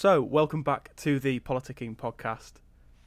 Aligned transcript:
So, 0.00 0.22
welcome 0.22 0.62
back 0.62 0.96
to 0.96 1.18
the 1.20 1.40
Politicking 1.40 1.94
podcast. 1.94 2.52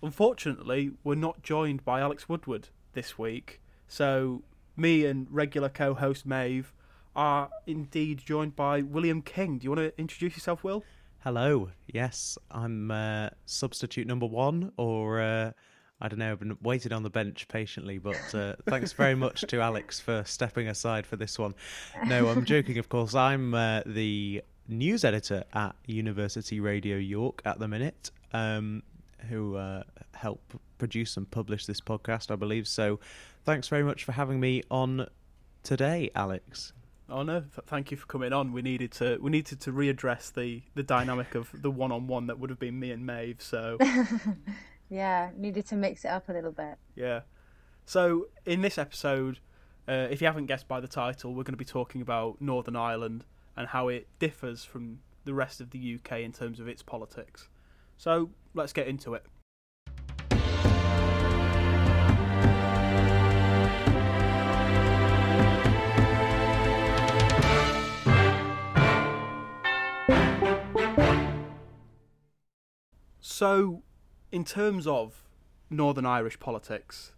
Unfortunately, 0.04 0.92
we're 1.04 1.16
not 1.16 1.42
joined 1.42 1.84
by 1.84 2.02
Alex 2.02 2.30
Woodward 2.30 2.70
this 2.94 3.18
week, 3.18 3.62
so 3.88 4.44
me 4.78 5.04
and 5.08 5.26
regular 5.32 5.70
co 5.70 5.96
host 5.96 6.28
Maeve 6.28 6.72
are 7.16 7.50
indeed 7.66 8.22
joined 8.24 8.56
by 8.56 8.84
William 8.84 9.24
King. 9.24 9.58
Do 9.58 9.64
you 9.64 9.72
want 9.72 9.80
to 9.80 10.00
introduce 10.00 10.34
yourself, 10.36 10.64
Will? 10.64 10.84
Hello. 11.22 11.72
Yes, 11.88 12.38
I'm 12.52 12.92
uh, 12.92 13.30
substitute 13.48 14.06
number 14.06 14.28
one, 14.28 14.72
or 14.78 15.20
uh, 15.20 15.52
I 16.00 16.08
don't 16.10 16.20
know. 16.20 16.34
I've 16.34 16.40
been 16.42 16.60
waited 16.62 16.94
on 16.94 17.02
the 17.02 17.10
bench 17.10 17.48
patiently, 17.48 17.98
but 17.98 18.36
uh, 18.36 18.54
thanks 18.68 18.92
very 18.94 19.16
much 19.16 19.42
to 19.48 19.62
Alex 19.62 20.00
for 20.00 20.24
stepping 20.28 20.68
aside 20.68 21.08
for 21.08 21.16
this 21.16 21.40
one. 21.40 21.56
No, 22.06 22.28
I'm 22.28 22.46
joking. 22.46 22.78
Of 22.78 22.90
course, 22.90 23.16
I'm 23.16 23.56
uh, 23.56 23.82
the 23.88 24.44
news 24.68 25.04
editor 25.04 25.44
at 25.54 25.76
University 25.86 26.60
Radio 26.60 26.98
York 26.98 27.42
at 27.46 27.60
the 27.60 27.68
minute, 27.68 28.12
um, 28.32 28.84
who 29.30 29.56
uh, 29.56 29.84
help 30.14 30.54
produce 30.78 31.18
and 31.18 31.30
publish 31.30 31.66
this 31.66 31.82
podcast, 31.82 32.32
I 32.32 32.36
believe. 32.36 32.68
So, 32.68 33.00
thanks 33.46 33.68
very 33.68 33.84
much 33.84 34.04
for 34.04 34.14
having 34.14 34.40
me 34.40 34.64
on 34.70 35.08
today, 35.64 36.10
Alex. 36.16 36.74
Oh 37.10 37.24
no! 37.24 37.42
Th- 37.42 37.66
thank 37.68 37.92
you 37.92 37.98
for 37.98 38.06
coming 38.08 38.34
on. 38.34 38.54
We 38.54 38.62
needed 38.62 38.92
to 38.94 39.18
we 39.22 39.30
needed 39.30 39.60
to 39.62 39.72
readdress 39.72 40.34
the 40.34 40.62
the 40.74 40.84
dynamic 40.84 41.36
of 41.36 41.50
the 41.54 41.70
one 41.70 41.92
on 41.92 42.08
one 42.08 42.28
that 42.28 42.40
would 42.40 42.50
have 42.50 42.60
been 42.60 42.80
me 42.80 42.92
and 42.92 43.06
Maeve. 43.06 43.42
So 43.42 43.78
yeah, 44.90 45.30
needed 45.36 45.68
to 45.68 45.76
mix 45.76 46.06
it 46.06 46.10
up 46.10 46.30
a 46.30 46.34
little 46.34 46.52
bit. 46.52 46.78
yeah. 46.96 47.22
So 47.86 48.28
in 48.46 48.62
this 48.62 48.78
episode, 48.78 49.40
uh, 49.90 50.08
if 50.10 50.22
you 50.22 50.28
haven't 50.28 50.46
guessed 50.46 50.70
by 50.70 50.80
the 50.80 50.88
title, 50.88 51.32
we're 51.32 51.44
going 51.44 51.54
to 51.54 51.58
be 51.58 51.66
talking 51.66 52.02
about 52.02 52.42
Northern 52.42 52.78
Ireland 52.78 53.26
and 53.56 53.68
how 53.68 53.88
it 53.88 54.08
differs 54.20 54.64
from 54.64 55.00
the 55.26 55.34
rest 55.34 55.62
of 55.62 55.72
the 55.72 55.96
UK 55.96 56.20
in 56.20 56.32
terms 56.32 56.60
of 56.60 56.68
its 56.68 56.82
politics. 56.82 57.50
So 57.98 58.32
let's 58.54 58.74
get 58.74 58.88
into 58.88 59.14
it. 59.14 59.26
So, 73.44 73.82
in 74.32 74.46
terms 74.46 74.86
of 74.88 75.24
Northern 75.70 76.06
Irish 76.06 76.40
politics, 76.40 77.14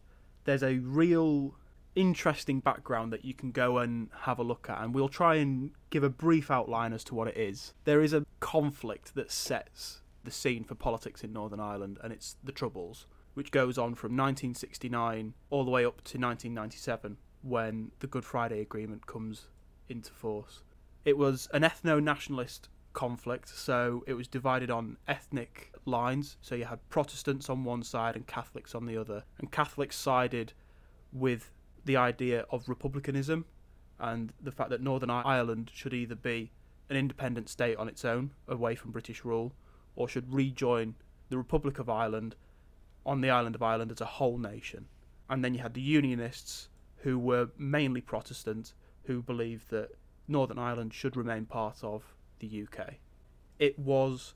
there's 0.46 0.64
a 0.64 0.78
real 0.80 1.56
interesting 1.96 2.60
background 2.60 3.12
that 3.14 3.26
you 3.26 3.34
can 3.34 3.52
go 3.52 3.78
and 3.78 4.10
have 4.22 4.40
a 4.40 4.44
look 4.44 4.70
at, 4.70 4.82
and 4.82 4.94
we'll 4.94 5.10
try 5.10 5.36
and 5.36 5.72
give 5.90 6.04
a 6.04 6.10
brief 6.10 6.52
outline 6.52 6.94
as 6.94 7.04
to 7.06 7.16
what 7.16 7.28
it 7.28 7.38
is. 7.38 7.74
There 7.86 8.02
is 8.02 8.14
a 8.14 8.26
conflict 8.40 9.16
that 9.16 9.32
sets 9.32 10.02
the 10.24 10.32
scene 10.32 10.64
for 10.64 10.76
politics 10.76 11.24
in 11.24 11.32
Northern 11.34 11.60
Ireland, 11.60 12.00
and 12.04 12.12
it's 12.12 12.36
the 12.44 12.52
Troubles, 12.52 13.08
which 13.34 13.52
goes 13.52 13.78
on 13.78 13.96
from 13.96 14.12
1969 14.12 15.34
all 15.50 15.64
the 15.64 15.72
way 15.72 15.86
up 15.86 16.04
to 16.04 16.18
1997 16.18 17.18
when 17.42 17.92
the 18.00 18.08
Good 18.08 18.26
Friday 18.26 18.62
Agreement 18.62 19.06
comes 19.08 19.48
into 19.88 20.12
force. 20.12 20.64
It 21.06 21.18
was 21.18 21.48
an 21.54 21.62
ethno 21.62 22.02
nationalist 22.02 22.70
conflict, 22.94 23.50
so 23.50 24.04
it 24.08 24.14
was 24.14 24.28
divided 24.28 24.72
on 24.72 24.98
ethnic 25.08 25.72
lines. 25.86 26.38
So 26.42 26.56
you 26.56 26.66
had 26.66 26.88
Protestants 26.90 27.50
on 27.50 27.64
one 27.64 27.84
side 27.84 28.16
and 28.16 28.26
Catholics 28.26 28.74
on 28.74 28.88
the 28.88 28.98
other. 28.98 29.24
And 29.38 29.52
Catholics 29.52 29.96
sided 29.96 30.54
with 31.14 31.52
the 31.86 31.96
idea 31.96 32.46
of 32.50 32.68
republicanism 32.68 33.46
and 34.00 34.34
the 34.42 34.52
fact 34.52 34.70
that 34.72 34.82
Northern 34.82 35.10
Ireland 35.10 35.72
should 35.74 35.94
either 35.94 36.16
be 36.16 36.52
an 36.90 36.98
independent 36.98 37.50
state 37.50 37.78
on 37.78 37.88
its 37.88 38.04
own, 38.04 38.32
away 38.48 38.76
from 38.76 38.92
British 38.92 39.24
rule, 39.24 39.54
or 39.96 40.10
should 40.10 40.34
rejoin 40.34 40.96
the 41.30 41.38
Republic 41.38 41.80
of 41.80 41.90
Ireland 41.90 42.36
on 43.06 43.22
the 43.22 43.30
island 43.30 43.56
of 43.56 43.64
Ireland 43.64 43.92
as 43.92 44.02
a 44.02 44.06
whole 44.06 44.38
nation. 44.38 44.88
And 45.30 45.44
then 45.44 45.54
you 45.54 45.62
had 45.62 45.74
the 45.74 45.82
Unionists, 45.82 46.70
who 46.98 47.18
were 47.18 47.50
mainly 47.58 48.02
Protestant, 48.02 48.74
who 49.04 49.22
believed 49.22 49.70
that 49.70 49.92
Northern 50.28 50.60
Ireland 50.60 50.94
should 50.94 51.16
remain 51.16 51.46
part 51.46 51.84
of 51.84 52.14
the 52.40 52.64
UK. 52.64 52.96
It 53.60 53.80
was 53.80 54.34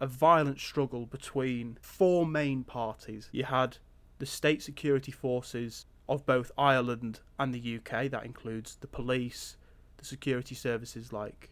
a 0.00 0.06
violent 0.06 0.60
struggle 0.60 1.06
between 1.06 1.78
four 1.80 2.26
main 2.26 2.64
parties. 2.64 3.28
You 3.32 3.44
had 3.44 3.78
the 4.18 4.26
state 4.26 4.62
security 4.62 5.12
forces 5.12 5.86
of 6.08 6.26
both 6.26 6.52
Ireland 6.58 7.20
and 7.38 7.54
the 7.54 7.76
UK, 7.76 8.10
that 8.10 8.24
includes 8.24 8.76
the 8.76 8.86
police, 8.86 9.56
the 9.96 10.04
security 10.04 10.54
services 10.54 11.12
like 11.12 11.50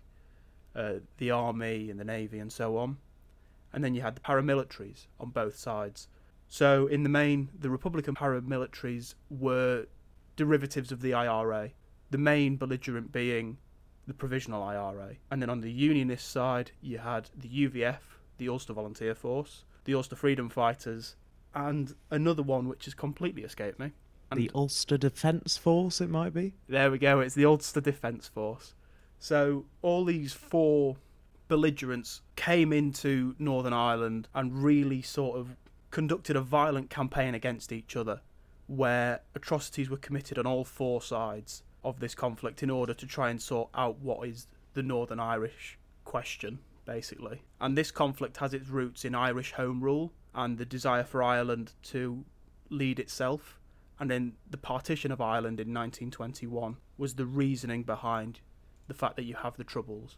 uh, 0.75 0.95
the 1.19 1.31
army 1.31 1.91
and 1.91 1.99
the 1.99 2.05
navy 2.05 2.39
and 2.39 2.53
so 2.53 2.77
on. 2.77 2.99
And 3.73 3.83
then 3.83 3.95
you 3.95 4.03
had 4.03 4.15
the 4.15 4.21
paramilitaries 4.21 5.07
on 5.19 5.31
both 5.31 5.57
sides. 5.57 6.09
So, 6.49 6.87
in 6.87 7.03
the 7.03 7.09
main, 7.09 7.49
the 7.59 7.71
Republican 7.71 8.15
paramilitaries 8.15 9.15
were 9.31 9.87
derivatives 10.37 10.93
of 10.93 11.01
the 11.01 11.15
IRA, 11.15 11.71
the 12.11 12.19
main 12.19 12.57
belligerent 12.57 13.11
being 13.11 13.57
the 14.07 14.15
Provisional 14.15 14.63
IRA. 14.63 15.17
And 15.31 15.41
then 15.41 15.49
on 15.49 15.61
the 15.61 15.71
Unionist 15.71 16.31
side, 16.31 16.73
you 16.81 16.99
had 16.99 17.31
the 17.35 17.49
UVF, 17.49 18.01
the 18.39 18.49
Ulster 18.49 18.73
Volunteer 18.73 19.15
Force, 19.15 19.65
the 19.85 19.95
Ulster 19.95 20.17
Freedom 20.17 20.49
Fighters, 20.49 21.17
and 21.55 21.95
another 22.11 22.43
one 22.43 22.69
which 22.69 22.85
has 22.87 22.95
completely 22.95 23.43
escaped 23.43 23.79
me. 23.79 23.93
The 24.37 24.51
Ulster 24.55 24.97
Defence 24.97 25.57
Force, 25.57 26.01
it 26.01 26.11
might 26.11 26.35
be. 26.35 26.55
there 26.69 26.91
we 26.91 26.99
go, 26.99 27.21
it's 27.21 27.35
the 27.35 27.45
Ulster 27.45 27.81
Defence 27.81 28.29
Force. 28.29 28.75
So 29.19 29.67
all 29.83 30.05
these 30.05 30.33
four 30.33 30.97
belligerents 31.49 32.23
came 32.35 32.73
into 32.73 33.35
Northern 33.39 33.73
Ireland 33.73 34.29
and 34.35 34.65
really 34.65 35.03
sort 35.03 35.39
of 35.39 35.57
conducted 35.91 36.35
a 36.35 36.41
violent 36.41 36.91
campaign 36.91 37.35
against 37.35 37.71
each 37.71 37.95
other, 37.95 38.21
where 38.67 39.21
atrocities 39.35 39.91
were 39.91 39.99
committed 39.99 40.39
on 40.39 40.47
all 40.47 40.65
four 40.65 41.03
sides 41.03 41.63
of 41.85 42.01
this 42.01 42.15
conflict 42.15 42.63
in 42.63 42.71
order 42.71 42.95
to 42.95 43.07
try 43.07 43.31
and 43.31 43.41
sort 43.41 43.69
out 43.75 43.99
what 43.99 44.27
is 44.27 44.47
the 44.75 44.83
Northern 44.83 45.21
Irish 45.21 45.79
question, 46.05 46.59
basically. 46.85 47.43
And 47.61 47.77
this 47.77 47.91
conflict 47.91 48.39
has 48.39 48.55
its 48.55 48.69
roots 48.69 49.05
in 49.05 49.15
Irish 49.15 49.53
Home 49.53 49.81
Rule 49.81 50.13
and 50.35 50.59
the 50.59 50.65
desire 50.65 51.05
for 51.05 51.23
Ireland 51.23 51.73
to 51.85 52.25
lead 52.71 52.99
itself. 52.99 53.59
And 54.03 54.11
then 54.11 54.33
the 54.51 54.57
partition 54.57 55.13
of 55.13 55.21
Ireland 55.21 55.61
in 55.61 55.69
1921 55.73 56.77
was 56.99 57.15
the 57.15 57.25
reasoning 57.25 57.85
behind 57.85 58.41
the 58.89 58.95
fact 58.95 59.15
that 59.15 59.23
you 59.23 59.37
have 59.37 59.57
the 59.57 59.63
Troubles. 59.63 60.17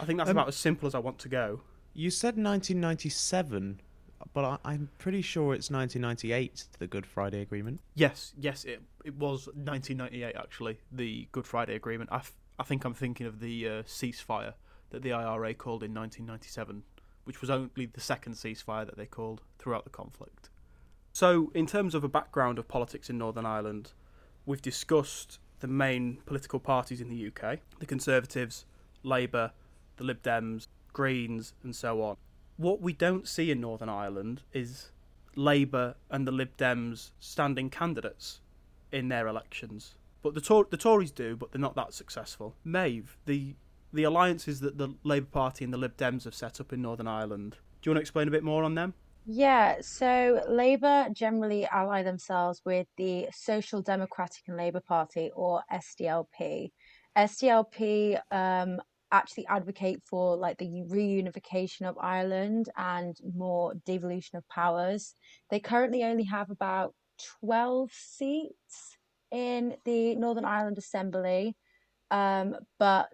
I 0.00 0.06
think 0.06 0.16
that's 0.16 0.30
Um, 0.30 0.38
about 0.38 0.48
as 0.48 0.56
simple 0.56 0.86
as 0.86 0.94
I 0.94 1.00
want 1.00 1.18
to 1.18 1.28
go. 1.28 1.60
You 1.92 2.08
said 2.10 2.38
1997, 2.38 3.82
but 4.32 4.42
I, 4.46 4.58
I'm 4.64 4.88
pretty 4.96 5.20
sure 5.20 5.52
it's 5.52 5.70
1998, 5.70 6.64
the 6.78 6.86
Good 6.86 7.04
Friday 7.04 7.42
Agreement. 7.42 7.82
Yes, 7.94 8.32
yes, 8.38 8.64
it 8.64 8.80
it 9.04 9.16
was 9.16 9.48
1998 9.48 10.34
actually. 10.34 10.78
The 10.90 11.28
Good 11.30 11.46
Friday 11.46 11.74
Agreement. 11.74 12.08
I, 12.10 12.16
f- 12.16 12.32
I 12.58 12.62
think 12.62 12.86
I'm 12.86 12.94
thinking 12.94 13.26
of 13.26 13.40
the 13.40 13.68
uh, 13.68 13.82
ceasefire 13.82 14.54
that 14.90 15.02
the 15.02 15.12
IRA 15.12 15.52
called 15.52 15.82
in 15.82 15.92
1997, 15.92 16.84
which 17.24 17.42
was 17.42 17.50
only 17.50 17.84
the 17.84 18.00
second 18.00 18.32
ceasefire 18.32 18.86
that 18.86 18.96
they 18.96 19.04
called 19.04 19.42
throughout 19.58 19.84
the 19.84 19.90
conflict. 19.90 20.48
So, 21.16 21.50
in 21.54 21.66
terms 21.66 21.94
of 21.94 22.04
a 22.04 22.08
background 22.08 22.58
of 22.58 22.68
politics 22.68 23.08
in 23.08 23.16
Northern 23.16 23.46
Ireland, 23.46 23.92
we've 24.44 24.60
discussed 24.60 25.38
the 25.60 25.66
main 25.66 26.18
political 26.26 26.60
parties 26.60 27.00
in 27.00 27.08
the 27.08 27.28
UK: 27.28 27.60
the 27.78 27.86
Conservatives, 27.86 28.66
Labour, 29.02 29.52
the 29.96 30.04
Lib 30.04 30.22
Dems, 30.22 30.66
Greens, 30.92 31.54
and 31.62 31.74
so 31.74 32.02
on. 32.02 32.18
What 32.58 32.82
we 32.82 32.92
don't 32.92 33.26
see 33.26 33.50
in 33.50 33.62
Northern 33.62 33.88
Ireland 33.88 34.42
is 34.52 34.90
Labour 35.34 35.94
and 36.10 36.26
the 36.26 36.32
Lib 36.32 36.54
Dems 36.58 37.12
standing 37.18 37.70
candidates 37.70 38.42
in 38.92 39.08
their 39.08 39.26
elections. 39.26 39.94
But 40.20 40.34
the 40.34 40.42
Tor- 40.42 40.68
the 40.68 40.76
Tories 40.76 41.12
do, 41.12 41.34
but 41.34 41.50
they're 41.50 41.58
not 41.58 41.76
that 41.76 41.94
successful. 41.94 42.56
Maeve, 42.62 43.16
the 43.24 43.54
the 43.90 44.04
alliances 44.04 44.60
that 44.60 44.76
the 44.76 44.90
Labour 45.02 45.30
Party 45.32 45.64
and 45.64 45.72
the 45.72 45.78
Lib 45.78 45.96
Dems 45.96 46.24
have 46.24 46.34
set 46.34 46.60
up 46.60 46.74
in 46.74 46.82
Northern 46.82 47.08
Ireland. 47.08 47.56
Do 47.80 47.88
you 47.88 47.92
want 47.92 48.00
to 48.00 48.02
explain 48.02 48.28
a 48.28 48.30
bit 48.30 48.44
more 48.44 48.64
on 48.64 48.74
them? 48.74 48.92
Yeah, 49.28 49.78
so 49.80 50.42
Labour 50.48 51.08
generally 51.12 51.66
ally 51.66 52.04
themselves 52.04 52.62
with 52.64 52.86
the 52.96 53.26
Social 53.32 53.82
Democratic 53.82 54.42
and 54.46 54.56
Labour 54.56 54.80
Party 54.80 55.32
or 55.34 55.62
SDLP. 55.72 56.70
SDLP 57.16 58.20
um, 58.30 58.80
actually 59.10 59.46
advocate 59.48 60.00
for 60.08 60.36
like 60.36 60.58
the 60.58 60.84
reunification 60.88 61.88
of 61.88 61.98
Ireland 61.98 62.68
and 62.76 63.16
more 63.34 63.74
devolution 63.84 64.38
of 64.38 64.48
powers. 64.48 65.14
They 65.50 65.58
currently 65.58 66.04
only 66.04 66.24
have 66.24 66.50
about 66.50 66.94
12 67.40 67.90
seats 67.92 68.96
in 69.32 69.74
the 69.84 70.14
Northern 70.14 70.44
Ireland 70.44 70.78
Assembly, 70.78 71.56
um, 72.12 72.54
but 72.78 73.10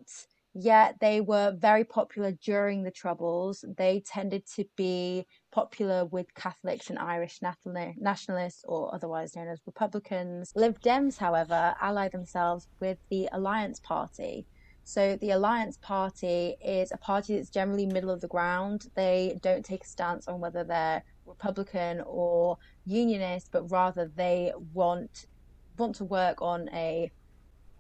yet 0.52 0.96
they 1.00 1.22
were 1.22 1.54
very 1.56 1.84
popular 1.84 2.32
during 2.32 2.82
the 2.82 2.90
Troubles. 2.90 3.64
They 3.78 4.02
tended 4.06 4.44
to 4.56 4.66
be 4.76 5.26
popular 5.52 6.06
with 6.06 6.34
Catholics 6.34 6.90
and 6.90 6.98
Irish 6.98 7.40
nationalists, 7.42 8.64
or 8.66 8.92
otherwise 8.92 9.36
known 9.36 9.48
as 9.48 9.60
Republicans. 9.66 10.52
Lib 10.56 10.80
Dems, 10.80 11.18
however, 11.18 11.74
ally 11.80 12.08
themselves 12.08 12.66
with 12.80 12.98
the 13.10 13.28
Alliance 13.32 13.78
Party. 13.78 14.46
So 14.84 15.16
the 15.16 15.30
Alliance 15.30 15.78
Party 15.80 16.56
is 16.64 16.90
a 16.90 16.96
party 16.96 17.36
that's 17.36 17.50
generally 17.50 17.86
middle 17.86 18.10
of 18.10 18.20
the 18.20 18.26
ground. 18.26 18.88
They 18.96 19.38
don't 19.40 19.64
take 19.64 19.84
a 19.84 19.86
stance 19.86 20.26
on 20.26 20.40
whether 20.40 20.64
they're 20.64 21.04
Republican 21.24 22.02
or 22.04 22.58
Unionist, 22.84 23.52
but 23.52 23.70
rather 23.70 24.10
they 24.16 24.52
want 24.72 25.26
want 25.78 25.94
to 25.96 26.04
work 26.04 26.42
on 26.42 26.68
a 26.72 27.10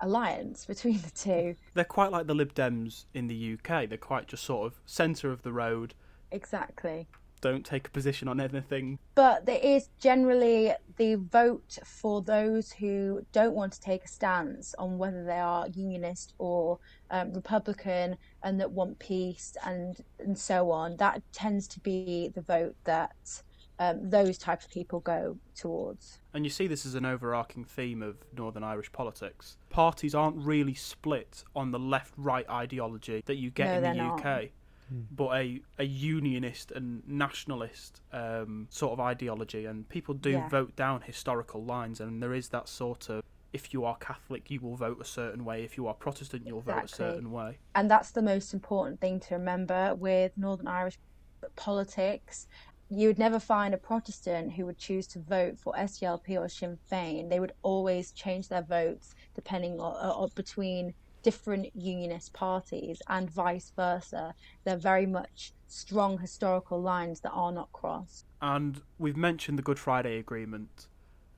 alliance 0.00 0.64
between 0.66 1.00
the 1.02 1.10
two. 1.10 1.56
They're 1.74 1.84
quite 1.84 2.12
like 2.12 2.26
the 2.26 2.34
Lib 2.34 2.54
Dems 2.54 3.06
in 3.14 3.26
the 3.26 3.54
UK. 3.54 3.88
They're 3.88 3.98
quite 3.98 4.28
just 4.28 4.44
sort 4.44 4.66
of 4.66 4.80
centre 4.86 5.30
of 5.30 5.42
the 5.42 5.52
road. 5.52 5.94
Exactly. 6.30 7.08
Don't 7.42 7.66
take 7.66 7.88
a 7.88 7.90
position 7.90 8.28
on 8.28 8.40
anything. 8.40 8.98
But 9.14 9.44
there 9.44 9.60
is 9.62 9.90
generally 9.98 10.72
the 10.96 11.16
vote 11.16 11.78
for 11.84 12.22
those 12.22 12.72
who 12.72 13.26
don't 13.32 13.54
want 13.54 13.72
to 13.74 13.80
take 13.80 14.04
a 14.04 14.08
stance 14.08 14.74
on 14.78 14.96
whether 14.96 15.24
they 15.24 15.38
are 15.38 15.68
unionist 15.68 16.32
or 16.38 16.78
um, 17.10 17.34
Republican 17.34 18.16
and 18.42 18.58
that 18.60 18.70
want 18.70 18.98
peace 18.98 19.54
and 19.66 20.02
and 20.18 20.38
so 20.38 20.70
on. 20.70 20.96
That 20.96 21.20
tends 21.32 21.68
to 21.68 21.80
be 21.80 22.30
the 22.34 22.42
vote 22.42 22.76
that 22.84 23.42
um, 23.78 24.10
those 24.10 24.38
types 24.38 24.64
of 24.64 24.70
people 24.70 25.00
go 25.00 25.36
towards. 25.56 26.20
And 26.34 26.44
you 26.44 26.50
see 26.50 26.66
this 26.68 26.86
as 26.86 26.94
an 26.94 27.04
overarching 27.04 27.64
theme 27.64 28.02
of 28.02 28.16
Northern 28.36 28.62
Irish 28.62 28.92
politics. 28.92 29.56
Parties 29.70 30.14
aren't 30.14 30.36
really 30.36 30.74
split 30.74 31.42
on 31.56 31.72
the 31.72 31.78
left 31.78 32.14
right 32.16 32.48
ideology 32.48 33.22
that 33.26 33.36
you 33.36 33.50
get 33.50 33.66
No, 33.66 33.72
in 33.72 33.76
the 33.76 33.80
they're 33.82 33.94
not. 33.94 34.22
UK, 34.90 34.96
but 35.10 35.28
a, 35.36 35.60
a 35.78 35.84
unionist 35.84 36.70
and 36.72 37.02
nationalist 37.06 38.00
um, 38.12 38.66
sort 38.70 38.92
of 38.92 39.00
ideology. 39.00 39.66
And 39.66 39.88
people 39.88 40.14
do 40.14 40.30
Yeah. 40.30 40.48
vote 40.48 40.76
down 40.76 41.02
historical 41.02 41.62
lines, 41.64 42.00
and 42.00 42.22
there 42.22 42.34
is 42.34 42.48
that 42.50 42.68
sort 42.68 43.08
of 43.08 43.22
if 43.52 43.74
you 43.74 43.84
are 43.84 43.96
Catholic, 43.96 44.50
you 44.50 44.60
will 44.60 44.76
vote 44.76 44.98
a 44.98 45.04
certain 45.04 45.44
way. 45.44 45.62
If 45.62 45.76
you 45.76 45.86
are 45.86 45.92
Protestant, 45.92 46.46
you'll 46.46 46.62
vote 46.62 46.84
a 46.84 46.88
certain 46.88 47.30
way. 47.32 47.58
and 47.74 47.90
that's 47.90 48.10
the 48.10 48.22
most 48.22 48.54
important 48.54 48.98
thing 49.00 49.20
to 49.20 49.34
remember 49.34 49.94
with 49.94 50.32
Northern 50.38 50.66
Irish 50.66 50.98
politics. 51.56 52.46
You 52.88 53.08
would 53.08 53.18
never 53.18 53.38
find 53.38 53.72
a 53.74 53.78
Protestant 53.78 54.52
who 54.52 54.66
would 54.66 54.78
choose 54.78 55.06
to 55.08 55.18
vote 55.18 55.58
for 55.58 55.72
SDLP 55.74 56.38
or 56.38 56.48
Sinn 56.48 56.78
Féin. 56.90 57.30
They 57.30 57.40
would 57.40 57.52
always 57.62 58.12
change 58.12 58.48
their 58.48 58.62
votes 58.62 59.14
depending 59.34 59.80
on, 59.80 59.94
on 59.96 60.28
between 60.34 60.92
different 61.22 61.74
unionist 61.74 62.32
parties 62.32 63.00
and 63.08 63.30
vice 63.30 63.72
versa. 63.74 64.34
They're 64.64 64.76
very 64.76 65.06
much 65.06 65.52
strong 65.68 66.18
historical 66.18 66.80
lines 66.80 67.20
that 67.20 67.30
are 67.30 67.52
not 67.52 67.72
crossed. 67.72 68.26
And 68.40 68.82
we've 68.98 69.16
mentioned 69.16 69.58
the 69.58 69.62
Good 69.62 69.78
Friday 69.78 70.18
Agreement. 70.18 70.88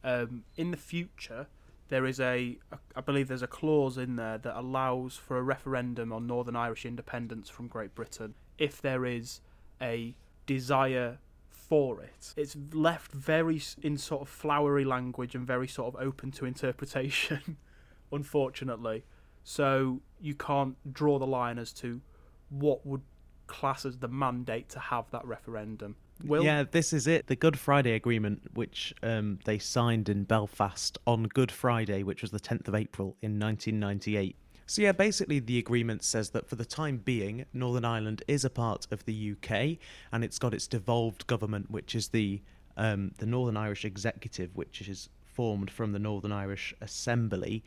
Um, 0.02 0.44
in 0.56 0.70
the 0.70 0.76
future, 0.76 1.46
there 1.88 2.06
is 2.06 2.20
a, 2.20 2.58
I 2.96 3.00
believe 3.00 3.28
there's 3.28 3.42
a 3.42 3.46
clause 3.46 3.98
in 3.98 4.16
there 4.16 4.38
that 4.38 4.58
allows 4.58 5.16
for 5.16 5.38
a 5.38 5.42
referendum 5.42 6.12
on 6.12 6.26
Northern 6.26 6.56
Irish 6.56 6.84
independence 6.84 7.48
from 7.48 7.69
Great 7.69 7.94
Britain 7.94 8.34
if 8.58 8.81
there 8.81 9.04
is 9.04 9.40
a 9.81 10.14
desire 10.46 11.19
for 11.50 12.02
it. 12.02 12.34
It's 12.36 12.56
left 12.72 13.12
very 13.12 13.60
in 13.82 13.96
sort 13.96 14.22
of 14.22 14.28
flowery 14.28 14.84
language 14.84 15.34
and 15.34 15.46
very 15.46 15.69
sort 15.69 15.94
of 15.94 16.00
open 16.00 16.31
to 16.32 16.44
interpretation, 16.44 17.56
unfortunately. 18.12 19.04
So 19.44 20.00
you 20.20 20.35
can't 20.35 20.76
draw 20.93 21.19
the 21.19 21.26
line 21.26 21.58
as 21.58 21.73
to 21.75 22.00
what 22.49 22.85
would 22.87 23.02
class 23.46 23.85
as 23.85 23.99
the 23.99 24.08
mandate 24.08 24.70
to 24.70 24.79
have 24.79 25.11
that 25.11 25.25
referendum. 25.26 25.96
Will 26.25 26.43
Yeah, 26.44 26.64
this 26.70 26.93
is 26.93 27.06
it. 27.06 27.26
The 27.26 27.37
Good 27.37 27.58
Friday 27.58 27.93
Agreement, 27.93 28.43
which 28.55 28.94
um, 29.02 29.38
they 29.44 29.58
signed 29.58 30.08
in 30.08 30.25
Belfast 30.25 30.96
on 31.06 31.25
Good 31.25 31.52
Friday, 31.52 32.02
which 32.02 32.23
was 32.23 32.31
the 32.31 32.41
10th 32.41 32.69
of 32.69 32.75
April 32.75 33.17
in 33.20 33.38
1998. 33.38 34.37
So, 34.67 34.81
yeah, 34.81 34.93
basically, 34.93 35.41
the 35.41 35.58
agreement 35.58 36.02
says 36.02 36.31
that 36.31 36.49
for 36.49 36.56
the 36.56 36.64
time 36.64 36.96
being, 36.96 37.44
Northern 37.52 37.85
Ireland 37.85 38.23
is 38.26 38.46
a 38.46 38.50
part 38.50 38.87
of 38.91 39.05
the 39.05 39.32
UK 39.32 39.76
and 40.11 40.25
it's 40.25 40.38
got 40.38 40.55
its 40.55 40.67
devolved 40.67 41.26
government, 41.26 41.70
which 41.70 41.94
is 41.94 42.08
the, 42.08 42.41
um, 42.79 43.12
the 43.19 43.26
Northern 43.26 43.58
Irish 43.58 43.85
Executive, 43.85 44.56
which 44.56 44.88
is 44.88 45.11
formed 45.26 45.70
from 45.70 45.93
the 45.93 45.99
Northern 45.99 46.32
Irish 46.32 46.73
Assembly. 46.81 47.62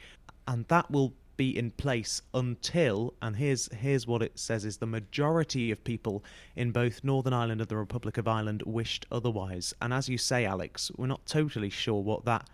And 0.48 0.66
that 0.70 0.90
will 0.90 1.14
be 1.38 1.58
in 1.58 1.72
place 1.72 2.22
until 2.34 3.14
and 3.22 3.36
here's 3.36 3.72
here's 3.74 4.08
what 4.08 4.22
it 4.22 4.38
says 4.38 4.66
is 4.66 4.78
the 4.78 4.88
majority 4.88 5.72
of 5.72 5.84
people 5.84 6.24
in 6.56 6.72
both 6.72 7.04
Northern 7.04 7.34
Ireland 7.34 7.62
and 7.62 7.70
the 7.70 7.78
Republic 7.78 8.18
of 8.18 8.28
Ireland 8.28 8.64
wished 8.66 9.06
otherwise. 9.12 9.74
And 9.82 9.94
as 9.94 10.10
you 10.10 10.18
say, 10.18 10.46
Alex, 10.46 10.92
we're 10.98 11.08
not 11.08 11.26
totally 11.26 11.70
sure 11.70 12.02
what 12.02 12.26
that 12.26 12.50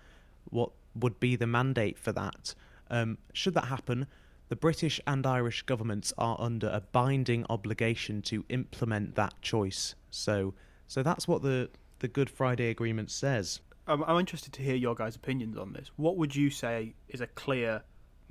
what 0.50 0.72
would 0.96 1.20
be 1.20 1.36
the 1.36 1.48
mandate 1.48 1.98
for 1.98 2.12
that. 2.12 2.54
Um, 2.92 3.18
should 3.34 3.56
that 3.56 3.66
happen, 3.66 4.06
the 4.50 4.56
British 4.56 5.00
and 5.08 5.26
Irish 5.26 5.64
governments 5.64 6.14
are 6.18 6.36
under 6.40 6.68
a 6.68 6.82
binding 6.82 7.46
obligation 7.50 8.22
to 8.24 8.46
implement 8.50 9.16
that 9.16 9.34
choice. 9.42 9.96
So 10.12 10.54
so 10.88 11.02
that's 11.02 11.28
what 11.28 11.42
the 11.42 11.70
the 12.00 12.08
Good 12.08 12.30
Friday 12.30 12.70
Agreement 12.70 13.10
says. 13.10 13.62
I'm, 13.88 14.04
I'm 14.04 14.20
interested 14.20 14.54
to 14.54 14.62
hear 14.62 14.76
your 14.76 14.96
guys' 14.96 15.16
opinions 15.16 15.58
on 15.58 15.74
this. 15.74 15.92
What 15.96 16.18
would 16.18 16.36
you 16.36 16.50
say 16.50 16.94
is 17.08 17.22
a 17.22 17.28
clear 17.28 17.82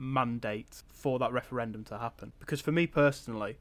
mandate 0.02 0.82
for 0.88 1.19
that 1.19 1.32
referendum 1.32 1.84
to 1.84 1.99
happen? 1.99 2.32
Because 2.40 2.60
for 2.60 2.72
me 2.72 2.87
personally, 2.87 3.58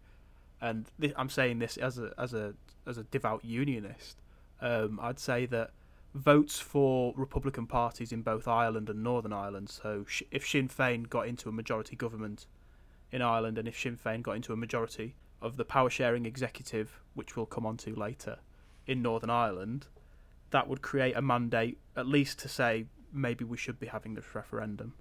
and 0.59 0.87
thi- 0.99 1.13
I'm 1.15 1.29
saying 1.29 1.59
this 1.59 1.77
as 1.77 1.97
a 1.97 2.13
as 2.17 2.33
a 2.33 2.53
as 2.85 2.97
a 2.97 3.03
devout 3.03 3.45
unionist, 3.45 4.17
um, 4.59 4.99
I'd 5.01 5.19
say 5.19 5.45
that 5.47 5.71
votes 6.13 6.59
for 6.59 7.13
Republican 7.15 7.67
parties 7.67 8.11
in 8.11 8.21
both 8.21 8.47
Ireland 8.47 8.89
and 8.89 9.03
Northern 9.03 9.33
Ireland. 9.33 9.69
So 9.69 10.05
sh- 10.07 10.23
if 10.31 10.45
Sinn 10.47 10.67
Féin 10.67 11.07
got 11.09 11.27
into 11.27 11.47
a 11.47 11.53
majority 11.53 11.95
government 11.95 12.47
in 13.11 13.21
Ireland, 13.21 13.57
and 13.57 13.67
if 13.67 13.79
Sinn 13.79 13.97
Féin 13.97 14.21
got 14.21 14.35
into 14.35 14.53
a 14.53 14.57
majority 14.57 15.15
of 15.41 15.57
the 15.57 15.65
power 15.65 15.89
sharing 15.89 16.25
executive, 16.25 17.01
which 17.13 17.35
we'll 17.35 17.45
come 17.45 17.65
on 17.65 17.77
to 17.77 17.95
later, 17.95 18.39
in 18.85 19.01
Northern 19.01 19.29
Ireland, 19.29 19.87
that 20.51 20.67
would 20.67 20.81
create 20.81 21.15
a 21.15 21.21
mandate 21.21 21.77
at 21.95 22.07
least 22.07 22.39
to 22.39 22.49
say 22.49 22.85
maybe 23.13 23.43
we 23.43 23.57
should 23.57 23.79
be 23.79 23.87
having 23.87 24.13
this 24.15 24.35
referendum. 24.35 24.93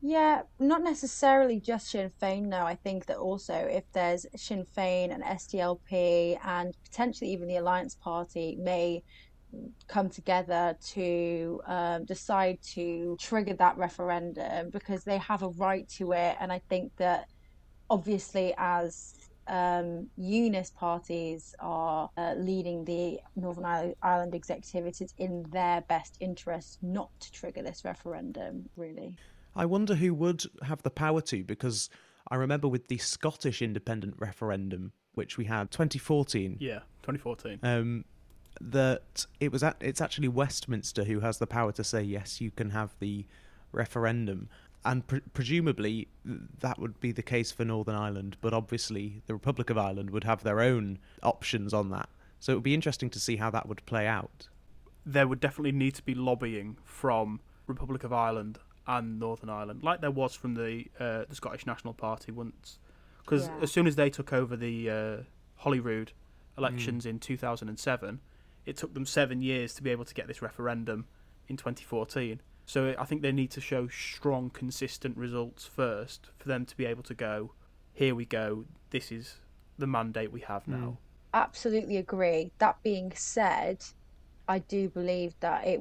Yeah, 0.00 0.42
not 0.60 0.84
necessarily 0.84 1.58
just 1.58 1.90
Sinn 1.90 2.12
Féin, 2.22 2.50
though. 2.50 2.64
I 2.64 2.76
think 2.76 3.06
that 3.06 3.16
also 3.16 3.54
if 3.54 3.84
there's 3.92 4.26
Sinn 4.36 4.64
Féin 4.76 5.12
and 5.12 5.24
SDLP 5.24 6.38
and 6.44 6.72
potentially 6.84 7.32
even 7.32 7.48
the 7.48 7.56
Alliance 7.56 7.96
Party 7.96 8.56
may 8.60 9.02
come 9.88 10.08
together 10.08 10.76
to 10.90 11.60
um, 11.66 12.04
decide 12.04 12.60
to 12.62 13.16
trigger 13.18 13.54
that 13.54 13.76
referendum 13.76 14.70
because 14.70 15.04
they 15.04 15.18
have 15.18 15.42
a 15.42 15.48
right 15.48 15.88
to 15.88 16.12
it. 16.12 16.36
And 16.38 16.52
I 16.52 16.60
think 16.68 16.92
that 16.98 17.28
obviously, 17.90 18.54
as 18.56 19.14
um, 19.48 20.08
unionist 20.16 20.76
parties 20.76 21.56
are 21.58 22.10
uh, 22.16 22.34
leading 22.36 22.84
the 22.84 23.18
Northern 23.34 23.94
Ireland 24.02 24.34
executive, 24.34 24.86
it 24.86 25.00
is 25.00 25.12
in 25.18 25.44
their 25.50 25.80
best 25.82 26.18
interest 26.20 26.78
not 26.82 27.08
to 27.18 27.32
trigger 27.32 27.62
this 27.62 27.84
referendum, 27.84 28.68
really. 28.76 29.16
I 29.56 29.64
wonder 29.66 29.94
who 29.96 30.14
would 30.14 30.44
have 30.62 30.82
the 30.82 30.90
power 30.90 31.20
to, 31.22 31.42
because 31.44 31.90
I 32.30 32.36
remember 32.36 32.68
with 32.68 32.88
the 32.88 32.98
Scottish 32.98 33.60
independent 33.62 34.14
referendum, 34.18 34.92
which 35.14 35.36
we 35.36 35.46
had 35.46 35.70
2014, 35.70 36.58
Yeah, 36.60 36.80
2014. 37.02 37.58
um, 37.62 38.04
that 38.60 39.26
it 39.40 39.50
was 39.52 39.62
at, 39.62 39.76
it's 39.80 40.00
actually 40.00 40.28
Westminster 40.28 41.04
who 41.04 41.20
has 41.20 41.38
the 41.38 41.46
power 41.46 41.72
to 41.72 41.84
say 41.84 42.02
yes, 42.02 42.40
you 42.40 42.50
can 42.50 42.70
have 42.70 42.94
the 43.00 43.26
referendum, 43.72 44.48
and 44.84 45.06
pre- 45.06 45.20
presumably 45.32 46.08
that 46.24 46.78
would 46.78 46.98
be 47.00 47.12
the 47.12 47.22
case 47.22 47.50
for 47.52 47.64
Northern 47.64 47.94
Ireland, 47.94 48.36
but 48.40 48.52
obviously 48.54 49.22
the 49.26 49.34
Republic 49.34 49.70
of 49.70 49.78
Ireland 49.78 50.10
would 50.10 50.24
have 50.24 50.42
their 50.42 50.60
own 50.60 50.98
options 51.22 51.74
on 51.74 51.90
that. 51.90 52.08
So 52.40 52.52
it 52.52 52.56
would 52.56 52.64
be 52.64 52.74
interesting 52.74 53.10
to 53.10 53.18
see 53.20 53.36
how 53.36 53.50
that 53.50 53.68
would 53.68 53.84
play 53.86 54.06
out. 54.06 54.48
There 55.04 55.26
would 55.26 55.40
definitely 55.40 55.72
need 55.72 55.94
to 55.96 56.02
be 56.02 56.14
lobbying 56.14 56.76
from 56.84 57.40
Republic 57.66 58.04
of 58.04 58.12
Ireland 58.12 58.58
and 58.88 59.20
Northern 59.20 59.50
Ireland, 59.50 59.82
like 59.84 60.00
there 60.00 60.10
was 60.10 60.34
from 60.34 60.54
the 60.54 60.86
uh, 60.98 61.24
the 61.28 61.34
Scottish 61.36 61.66
National 61.66 61.92
Party 61.94 62.32
once, 62.32 62.78
because 63.22 63.46
Yeah. 63.48 63.58
as 63.62 63.70
soon 63.70 63.86
as 63.86 63.94
they 63.96 64.10
took 64.10 64.32
over 64.32 64.56
the 64.56 64.90
uh, 64.90 65.16
Holyrood 65.56 66.12
elections 66.56 67.06
in 67.06 67.20
2007, 67.20 68.20
it 68.66 68.76
took 68.76 68.94
them 68.94 69.06
seven 69.06 69.42
years 69.42 69.74
to 69.74 69.82
be 69.82 69.90
able 69.90 70.04
to 70.04 70.14
get 70.14 70.26
this 70.26 70.42
referendum 70.42 71.06
in 71.46 71.56
2014. 71.56 72.40
So 72.66 72.94
I 72.98 73.04
think 73.04 73.22
they 73.22 73.32
need 73.32 73.50
to 73.52 73.60
show 73.60 73.88
strong, 73.88 74.50
consistent 74.50 75.16
results 75.16 75.64
first 75.66 76.30
for 76.36 76.48
them 76.48 76.66
to 76.66 76.76
be 76.76 76.84
able 76.84 77.02
to 77.04 77.14
go, 77.14 77.52
here 77.94 78.14
we 78.14 78.24
go, 78.26 78.64
this 78.90 79.10
is 79.12 79.36
the 79.78 79.86
mandate 79.86 80.32
we 80.32 80.40
have 80.40 80.66
now. 80.66 80.98
absolutely 81.34 81.96
agree. 81.98 82.50
That 82.58 82.82
being 82.82 83.12
said, 83.14 83.84
I 84.48 84.58
do 84.60 84.88
believe 84.88 85.34
that 85.40 85.66
it 85.66 85.80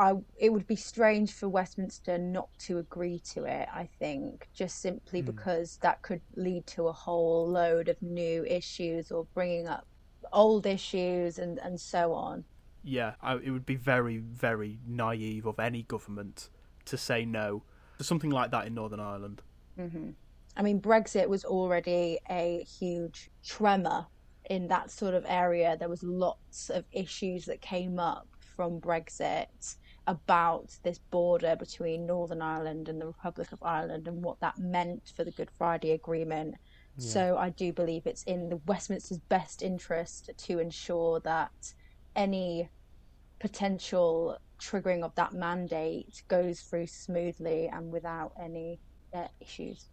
I 0.00 0.14
it 0.38 0.50
would 0.50 0.66
be 0.66 0.76
strange 0.76 1.30
for 1.32 1.48
Westminster 1.48 2.16
not 2.16 2.48
to 2.60 2.78
agree 2.78 3.20
to 3.34 3.44
it, 3.44 3.68
I 3.72 3.86
think, 3.98 4.48
just 4.54 4.80
simply 4.80 5.20
because 5.20 5.78
that 5.82 6.00
could 6.02 6.22
lead 6.36 6.66
to 6.68 6.88
a 6.88 6.92
whole 6.92 7.46
load 7.48 7.88
of 7.88 8.00
new 8.00 8.44
issues 8.46 9.12
or 9.12 9.26
bringing 9.34 9.68
up 9.68 9.86
old 10.32 10.64
issues 10.66 11.38
and 11.38 11.58
and 11.58 11.78
so 11.78 12.14
on. 12.14 12.44
yeah, 12.82 13.12
I, 13.20 13.34
it 13.36 13.50
would 13.50 13.66
be 13.66 13.76
very, 13.76 14.16
very 14.18 14.78
naive 14.86 15.44
of 15.46 15.58
any 15.60 15.82
government 15.82 16.48
to 16.86 16.96
say 16.96 17.26
no 17.26 17.62
to 17.98 18.04
something 18.04 18.30
like 18.30 18.50
that 18.52 18.66
in 18.66 18.74
Northern 18.74 19.00
Ireland. 19.00 19.42
hmm 19.76 20.10
I 20.56 20.62
mean, 20.62 20.80
Brexit 20.80 21.28
was 21.28 21.44
already 21.44 22.18
a 22.28 22.64
huge 22.64 23.30
tremor 23.44 24.06
in 24.48 24.68
that 24.68 24.90
sort 24.90 25.14
of 25.14 25.24
area. 25.28 25.76
There 25.78 25.88
was 25.88 26.02
lots 26.02 26.70
of 26.70 26.84
issues 26.90 27.44
that 27.46 27.60
came 27.60 27.98
up 27.98 28.26
from 28.40 28.80
Brexit 28.80 29.76
about 30.06 30.76
this 30.82 30.98
border 30.98 31.56
between 31.56 32.06
Northern 32.06 32.42
Ireland 32.42 32.88
and 32.88 33.00
the 33.00 33.06
Republic 33.06 33.52
of 33.52 33.62
Ireland 33.62 34.08
and 34.08 34.22
what 34.22 34.40
that 34.40 34.58
meant 34.58 35.12
for 35.14 35.24
the 35.24 35.30
Good 35.30 35.50
Friday 35.56 35.92
Agreement. 35.92 36.56
Yeah. 36.96 37.10
So 37.10 37.36
I 37.38 37.50
do 37.50 37.72
believe 37.72 38.06
it's 38.06 38.24
in 38.24 38.48
the 38.48 38.60
Westminster's 38.66 39.18
best 39.18 39.62
interest 39.62 40.30
to 40.36 40.58
ensure 40.58 41.20
that 41.20 41.74
any 42.16 42.68
potential 43.38 44.38
triggering 44.58 45.02
of 45.02 45.14
that 45.14 45.32
mandate 45.32 46.22
goes 46.28 46.60
through 46.60 46.86
smoothly 46.86 47.68
and 47.68 47.90
without 47.90 48.32
any 48.40 48.78
uh, 49.14 49.28
issues. 49.40 49.88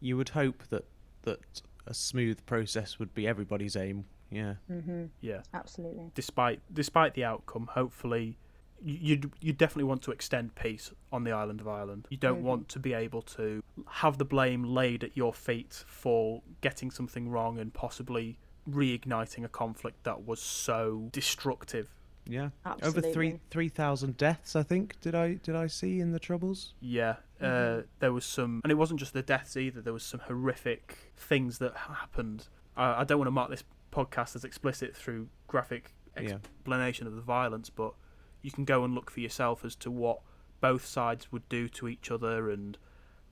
You 0.00 0.16
would 0.16 0.30
hope 0.30 0.62
that 0.70 0.84
that 1.22 1.62
a 1.86 1.94
smooth 1.94 2.44
process 2.46 2.98
would 2.98 3.14
be 3.14 3.26
everybody's 3.26 3.76
aim. 3.76 4.04
Yeah. 4.30 4.54
Mm-hmm. 4.70 5.04
Yeah. 5.20 5.42
Absolutely. 5.52 6.10
Despite 6.14 6.60
despite 6.72 7.14
the 7.14 7.24
outcome, 7.24 7.68
hopefully 7.72 8.38
you 8.84 9.30
you 9.40 9.52
definitely 9.52 9.84
want 9.84 10.02
to 10.02 10.10
extend 10.10 10.54
peace 10.54 10.92
on 11.12 11.24
the 11.24 11.32
island 11.32 11.60
of 11.60 11.68
Ireland. 11.68 12.06
You 12.10 12.16
don't 12.16 12.38
mm-hmm. 12.38 12.46
want 12.46 12.68
to 12.70 12.78
be 12.78 12.92
able 12.92 13.22
to 13.22 13.62
have 13.88 14.18
the 14.18 14.24
blame 14.24 14.64
laid 14.64 15.04
at 15.04 15.16
your 15.16 15.32
feet 15.32 15.84
for 15.86 16.42
getting 16.60 16.90
something 16.90 17.28
wrong 17.28 17.58
and 17.58 17.72
possibly 17.72 18.38
reigniting 18.68 19.44
a 19.44 19.48
conflict 19.48 20.04
that 20.04 20.24
was 20.24 20.40
so 20.40 21.08
destructive. 21.12 21.88
Yeah, 22.24 22.50
Absolutely. 22.64 22.88
over 22.88 23.12
three 23.12 23.40
three 23.50 23.68
thousand 23.68 24.16
deaths. 24.16 24.54
I 24.54 24.62
think 24.62 25.00
did 25.00 25.14
I 25.14 25.34
did 25.34 25.56
I 25.56 25.66
see 25.66 26.00
in 26.00 26.12
the 26.12 26.20
troubles? 26.20 26.74
Yeah, 26.80 27.16
uh, 27.40 27.44
mm-hmm. 27.44 27.80
uh, 27.80 27.82
there 27.98 28.12
was 28.12 28.24
some, 28.24 28.60
and 28.62 28.70
it 28.70 28.76
wasn't 28.76 29.00
just 29.00 29.12
the 29.12 29.22
deaths 29.22 29.56
either. 29.56 29.80
There 29.80 29.92
was 29.92 30.04
some 30.04 30.20
horrific 30.20 31.12
things 31.16 31.58
that 31.58 31.76
happened. 31.76 32.48
Uh, 32.76 32.94
I 32.98 33.04
don't 33.04 33.18
want 33.18 33.26
to 33.26 33.32
mark 33.32 33.50
this 33.50 33.64
podcast 33.92 34.36
as 34.36 34.44
explicit 34.44 34.96
through 34.96 35.28
graphic 35.48 35.92
explanation 36.16 37.06
yeah. 37.06 37.10
of 37.10 37.16
the 37.16 37.22
violence, 37.22 37.70
but 37.70 37.94
you 38.42 38.50
can 38.50 38.64
go 38.64 38.84
and 38.84 38.94
look 38.94 39.10
for 39.10 39.20
yourself 39.20 39.64
as 39.64 39.74
to 39.76 39.90
what 39.90 40.20
both 40.60 40.84
sides 40.84 41.32
would 41.32 41.48
do 41.48 41.68
to 41.68 41.88
each 41.88 42.10
other 42.10 42.50
and 42.50 42.78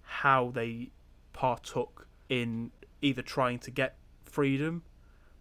how 0.03 0.51
they 0.51 0.91
partook 1.33 2.07
in 2.29 2.71
either 3.03 3.23
trying 3.23 3.59
to 3.59 3.71
get 3.71 3.97
freedom 4.25 4.83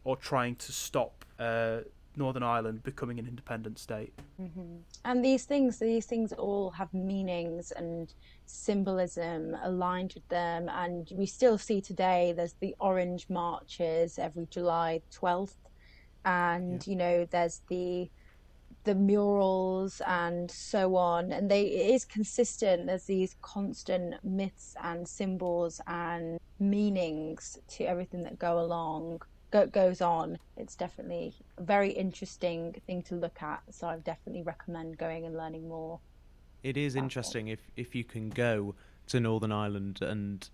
or 0.04 0.16
trying 0.16 0.56
to 0.56 0.72
stop 0.72 1.26
uh, 1.40 1.80
Northern 2.16 2.44
Ireland 2.44 2.84
becoming 2.84 3.20
an 3.20 3.28
independent 3.28 3.80
state. 3.80 4.14
Mm-hmm. 4.42 4.78
And 5.06 5.26
these 5.26 5.46
things, 5.46 5.80
these 5.80 6.06
things 6.06 6.34
all 6.34 6.70
have 6.72 6.94
meanings 6.94 7.72
and 7.72 8.14
symbolism 8.46 9.56
aligned 9.64 10.14
with 10.14 10.28
them. 10.30 10.70
And 10.70 11.10
we 11.16 11.26
still 11.26 11.58
see 11.58 11.82
today 11.82 12.34
there's 12.36 12.56
the 12.60 12.76
orange 12.80 13.28
marches 13.30 14.20
every 14.20 14.48
July 14.50 15.02
12th. 15.12 15.56
And, 16.26 16.86
yeah. 16.86 16.92
you 16.92 16.98
know, 16.98 17.28
there's 17.32 17.62
the 17.70 18.10
the 18.90 18.96
murals 18.96 20.02
and 20.08 20.50
so 20.50 20.96
on 20.96 21.32
and 21.32 21.52
they 21.52 21.62
it 21.62 21.94
is 21.94 22.06
consistent 22.06 22.88
there's 22.88 23.04
these 23.04 23.36
constant 23.44 24.16
myths 24.24 24.76
and 24.84 25.08
symbols 25.08 25.80
and 25.86 26.40
meanings 26.60 27.60
to 27.68 27.84
everything 27.84 28.24
that 28.24 28.40
go 28.40 28.60
along 28.60 29.22
go, 29.52 29.68
goes 29.68 30.02
on 30.02 30.40
it's 30.58 30.76
definitely 30.76 31.36
a 31.60 31.62
very 31.62 31.92
interesting 31.92 32.74
thing 32.88 33.04
to 33.04 33.14
look 33.14 33.44
at 33.44 33.62
so 33.70 33.86
i 33.86 33.96
definitely 33.98 34.42
recommend 34.42 34.98
going 34.98 35.24
and 35.24 35.38
learning 35.38 35.70
more 35.70 36.00
it 36.64 36.76
is 36.76 36.96
interesting 36.96 37.50
it. 37.50 37.60
if 37.60 37.72
if 37.76 37.94
you 37.94 38.04
can 38.04 38.32
go 38.32 38.74
to 39.06 39.20
northern 39.20 39.52
ireland 39.52 40.02
and 40.02 40.50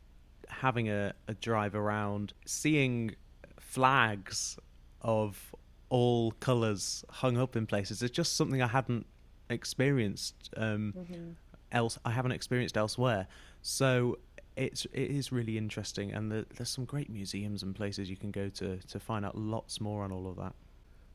having 0.50 0.89
a, 0.89 1.13
a 1.30 1.34
drive 1.36 1.74
around 1.74 2.34
seeing 2.46 3.15
flags 3.62 4.60
of 5.00 5.56
all 5.89 6.32
colours 6.39 7.06
hung 7.10 7.38
up 7.38 7.56
in 7.56 7.65
places. 7.65 8.01
It's 8.01 8.15
just 8.15 8.36
something 8.36 8.62
I 8.62 8.68
hadn't 8.68 9.06
experienced 9.50 10.50
um, 10.58 10.94
mm-hmm. 10.98 11.32
else. 11.72 11.98
I 12.06 12.12
haven't 12.12 12.32
experienced 12.32 12.77
elsewhere. 12.77 13.27
So 13.62 14.18
it's 14.56 14.86
it 14.86 15.12
is 15.12 15.32
really 15.32 15.58
interesting, 15.58 16.12
and 16.12 16.32
the, 16.32 16.46
there's 16.56 16.70
some 16.70 16.86
great 16.86 17.10
museums 17.10 17.63
and 17.63 17.75
places 17.75 18.10
you 18.10 18.18
can 18.18 18.32
go 18.32 18.50
to 18.50 18.77
to 18.77 19.00
find 19.00 19.25
out 19.25 19.38
lots 19.38 19.82
more 19.82 20.04
on 20.04 20.12
all 20.12 20.27
of 20.27 20.38
that. 20.38 20.54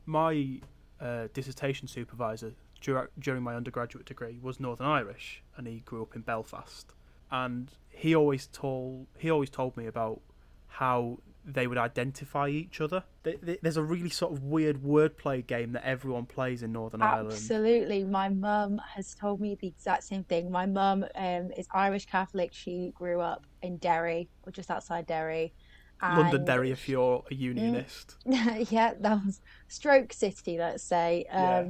My 0.05 0.59
uh, 0.99 1.27
dissertation 1.33 1.87
supervisor 1.87 2.53
dur- 2.81 3.09
during 3.19 3.43
my 3.43 3.55
undergraduate 3.55 4.05
degree 4.05 4.37
was 4.41 4.59
Northern 4.59 4.87
Irish, 4.87 5.41
and 5.57 5.67
he 5.67 5.79
grew 5.79 6.01
up 6.01 6.15
in 6.15 6.21
Belfast. 6.21 6.93
And 7.31 7.71
he 7.89 8.13
always 8.13 8.47
told 8.47 9.07
he 9.17 9.29
always 9.31 9.49
told 9.49 9.77
me 9.77 9.87
about 9.87 10.21
how 10.67 11.19
they 11.45 11.67
would 11.67 11.77
identify 11.77 12.47
each 12.49 12.81
other. 12.81 13.03
There's 13.23 13.77
a 13.77 13.83
really 13.83 14.09
sort 14.09 14.33
of 14.33 14.43
weird 14.43 14.83
wordplay 14.83 15.45
game 15.45 15.73
that 15.73 15.85
everyone 15.85 16.25
plays 16.25 16.63
in 16.63 16.71
Northern 16.71 17.01
Ireland. 17.01 17.33
Absolutely. 17.33 18.03
My 18.03 18.29
mum 18.29 18.79
has 18.95 19.15
told 19.15 19.41
me 19.41 19.55
the 19.59 19.67
exact 19.67 20.03
same 20.03 20.23
thing. 20.23 20.51
My 20.51 20.65
mum 20.65 21.05
um, 21.15 21.51
is 21.57 21.67
Irish 21.73 22.05
Catholic. 22.05 22.53
She 22.53 22.93
grew 22.95 23.21
up 23.21 23.45
in 23.61 23.77
Derry, 23.77 24.29
or 24.45 24.51
just 24.51 24.69
outside 24.69 25.07
Derry. 25.07 25.53
Londonderry, 26.01 26.71
if 26.71 26.89
you're 26.89 27.23
a 27.29 27.35
unionist. 27.35 28.15
yeah, 28.25 28.93
that 28.99 29.25
was 29.25 29.41
Stroke 29.67 30.13
City, 30.13 30.57
let's 30.57 30.83
say. 30.83 31.25
Um, 31.31 31.39
yeah. 31.39 31.65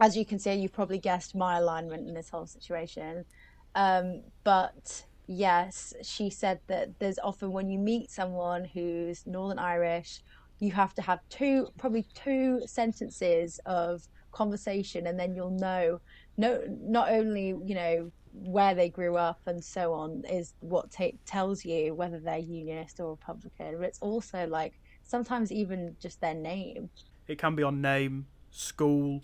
As 0.00 0.16
you 0.16 0.24
can 0.24 0.38
see, 0.38 0.54
you've 0.54 0.72
probably 0.72 0.98
guessed 0.98 1.34
my 1.34 1.58
alignment 1.58 2.08
in 2.08 2.14
this 2.14 2.30
whole 2.30 2.46
situation. 2.46 3.24
Um, 3.74 4.22
but 4.44 5.04
yes, 5.32 5.94
she 6.02 6.30
said 6.30 6.60
that 6.66 6.98
there's 6.98 7.18
often 7.18 7.52
when 7.52 7.68
you 7.68 7.78
meet 7.78 8.10
someone 8.10 8.64
who's 8.64 9.26
Northern 9.26 9.58
Irish, 9.58 10.22
you 10.60 10.72
have 10.72 10.94
to 10.94 11.02
have 11.02 11.20
two, 11.28 11.68
probably 11.78 12.06
two 12.14 12.62
sentences 12.66 13.58
of 13.66 14.06
conversation, 14.30 15.06
and 15.06 15.18
then 15.18 15.34
you'll 15.34 15.50
know, 15.50 16.00
no, 16.36 16.62
not 16.68 17.10
only 17.10 17.48
you 17.64 17.74
know 17.74 18.10
where 18.32 18.74
they 18.74 18.88
grew 18.88 19.16
up 19.16 19.40
and 19.46 19.62
so 19.62 19.92
on 19.92 20.24
is 20.24 20.54
what 20.60 20.90
t- 20.90 21.18
tells 21.26 21.66
you 21.66 21.92
whether 21.92 22.18
they're 22.18 22.38
unionist 22.38 22.98
or 23.00 23.10
Republican, 23.10 23.76
but 23.78 23.86
it's 23.86 23.98
also 24.00 24.46
like 24.46 24.72
sometimes 25.02 25.52
even 25.52 25.94
just 26.00 26.20
their 26.20 26.34
name. 26.34 26.88
It 27.28 27.38
can 27.38 27.54
be 27.54 27.62
on 27.62 27.82
name, 27.82 28.26
school, 28.50 29.22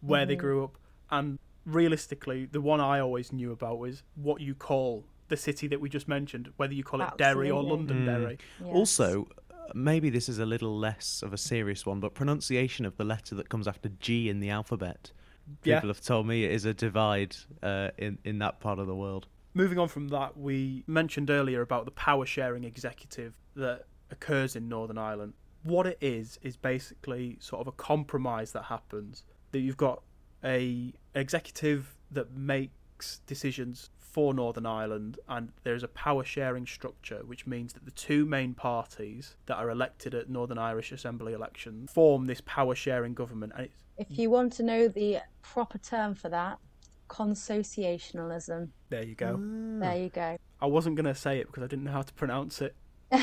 where 0.00 0.22
mm-hmm. 0.22 0.28
they 0.28 0.36
grew 0.36 0.64
up, 0.64 0.78
and 1.10 1.38
realistically, 1.64 2.46
the 2.46 2.60
one 2.60 2.80
I 2.80 3.00
always 3.00 3.32
knew 3.32 3.52
about 3.52 3.78
was 3.78 4.02
what 4.16 4.40
you 4.40 4.54
call 4.54 5.04
the 5.28 5.36
city 5.36 5.68
that 5.68 5.80
we 5.80 5.88
just 5.88 6.08
mentioned, 6.08 6.52
whether 6.56 6.74
you 6.74 6.84
call 6.84 7.00
it 7.00 7.04
Absolutely. 7.04 7.24
Derry 7.24 7.50
or 7.50 7.62
Londonderry. 7.62 8.38
Mm. 8.60 8.66
Yes. 8.66 8.74
Also, 8.74 9.28
maybe 9.74 10.10
this 10.10 10.28
is 10.28 10.38
a 10.38 10.46
little 10.46 10.78
less 10.78 11.22
of 11.22 11.32
a 11.32 11.38
serious 11.38 11.86
one, 11.86 12.00
but 12.00 12.14
pronunciation 12.14 12.84
of 12.84 12.96
the 12.96 13.04
letter 13.04 13.34
that 13.34 13.48
comes 13.48 13.68
after 13.68 13.88
G 14.00 14.28
in 14.28 14.40
the 14.40 14.50
alphabet. 14.50 15.12
People 15.62 15.80
yeah. 15.86 15.86
have 15.86 16.02
told 16.02 16.26
me 16.26 16.44
it 16.44 16.50
is 16.50 16.64
a 16.66 16.74
divide 16.74 17.34
uh, 17.62 17.88
in 17.96 18.18
in 18.24 18.38
that 18.40 18.60
part 18.60 18.78
of 18.78 18.86
the 18.86 18.94
world. 18.94 19.26
Moving 19.54 19.78
on 19.78 19.88
from 19.88 20.08
that, 20.08 20.36
we 20.36 20.84
mentioned 20.86 21.30
earlier 21.30 21.62
about 21.62 21.86
the 21.86 21.90
power 21.92 22.26
sharing 22.26 22.64
executive 22.64 23.34
that 23.56 23.86
occurs 24.10 24.56
in 24.56 24.68
Northern 24.68 24.98
Ireland. 24.98 25.32
What 25.62 25.86
it 25.86 25.98
is 26.00 26.38
is 26.42 26.56
basically 26.56 27.38
sort 27.40 27.60
of 27.62 27.66
a 27.66 27.72
compromise 27.72 28.52
that 28.52 28.64
happens. 28.64 29.24
That 29.52 29.60
you've 29.60 29.78
got 29.78 30.02
a 30.44 30.92
executive 31.14 31.96
that 32.10 32.36
makes 32.36 33.20
decisions 33.26 33.90
for 34.10 34.32
Northern 34.34 34.66
Ireland, 34.66 35.18
and 35.28 35.52
there 35.64 35.74
is 35.74 35.82
a 35.82 35.88
power 35.88 36.24
sharing 36.24 36.66
structure, 36.66 37.22
which 37.24 37.46
means 37.46 37.72
that 37.74 37.84
the 37.84 37.90
two 37.90 38.24
main 38.24 38.54
parties 38.54 39.36
that 39.46 39.56
are 39.56 39.70
elected 39.70 40.14
at 40.14 40.28
Northern 40.28 40.58
Irish 40.58 40.92
Assembly 40.92 41.32
elections 41.32 41.90
form 41.92 42.26
this 42.26 42.40
power 42.44 42.74
sharing 42.74 43.14
government. 43.14 43.52
And 43.56 43.68
if 43.96 44.18
you 44.18 44.30
want 44.30 44.52
to 44.54 44.62
know 44.62 44.88
the 44.88 45.18
proper 45.42 45.78
term 45.78 46.14
for 46.14 46.28
that, 46.30 46.58
consociationalism. 47.08 48.68
There 48.90 49.04
you 49.04 49.14
go. 49.14 49.38
Ah. 49.38 49.80
There 49.80 50.02
you 50.02 50.08
go. 50.08 50.38
I 50.60 50.66
wasn't 50.66 50.96
going 50.96 51.06
to 51.06 51.14
say 51.14 51.38
it 51.38 51.46
because 51.46 51.62
I 51.62 51.66
didn't 51.66 51.84
know 51.84 51.92
how 51.92 52.02
to 52.02 52.14
pronounce 52.14 52.60
it. 52.60 52.74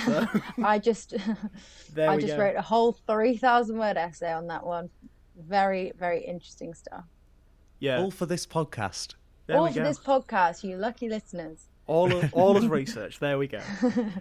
So. 0.06 0.28
I 0.64 0.80
just, 0.80 1.14
I 1.98 2.18
just 2.18 2.36
go. 2.36 2.40
wrote 2.40 2.56
a 2.56 2.62
whole 2.62 2.94
three 2.94 3.38
thousand 3.38 3.78
word 3.78 3.98
essay 3.98 4.32
on 4.32 4.48
that 4.48 4.66
one. 4.66 4.90
Very, 5.38 5.92
very 5.98 6.24
interesting 6.24 6.74
stuff. 6.74 7.06
Yeah. 7.80 8.00
All 8.00 8.12
for 8.12 8.26
this 8.26 8.46
podcast. 8.46 9.16
There 9.48 9.58
all 9.58 9.72
for 9.72 9.80
this 9.80 10.00
podcast, 10.00 10.64
you 10.64 10.76
lucky 10.76 11.08
listeners. 11.08 11.68
All 11.88 12.12
of, 12.16 12.34
all 12.34 12.58
as 12.58 12.68
research. 12.82 13.20
There 13.20 13.38
we 13.38 13.48
go. 13.48 13.62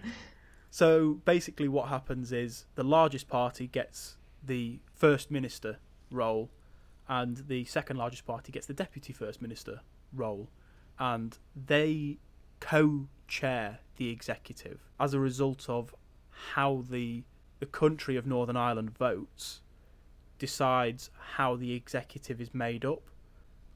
so 0.69 1.19
basically, 1.25 1.67
what 1.67 1.89
happens 1.89 2.31
is 2.31 2.65
the 2.75 2.83
largest 2.83 3.27
party 3.27 3.67
gets 3.67 4.17
the 4.43 4.79
first 4.93 5.31
minister 5.31 5.77
role, 6.11 6.51
and 7.07 7.43
the 7.47 7.65
second 7.65 7.97
largest 7.97 8.25
party 8.25 8.51
gets 8.51 8.67
the 8.67 8.73
deputy 8.73 9.13
first 9.13 9.41
minister 9.41 9.81
role, 10.13 10.49
and 10.99 11.37
they 11.55 12.17
co-chair 12.59 13.79
the 13.97 14.09
executive 14.09 14.79
as 14.99 15.13
a 15.13 15.19
result 15.19 15.69
of 15.69 15.93
how 16.53 16.83
the 16.89 17.23
the 17.59 17.65
country 17.65 18.17
of 18.17 18.25
Northern 18.25 18.57
Ireland 18.57 18.91
votes 18.97 19.61
decides 20.37 21.09
how 21.35 21.55
the 21.55 21.73
executive 21.73 22.41
is 22.41 22.53
made 22.53 22.83
up 22.83 23.09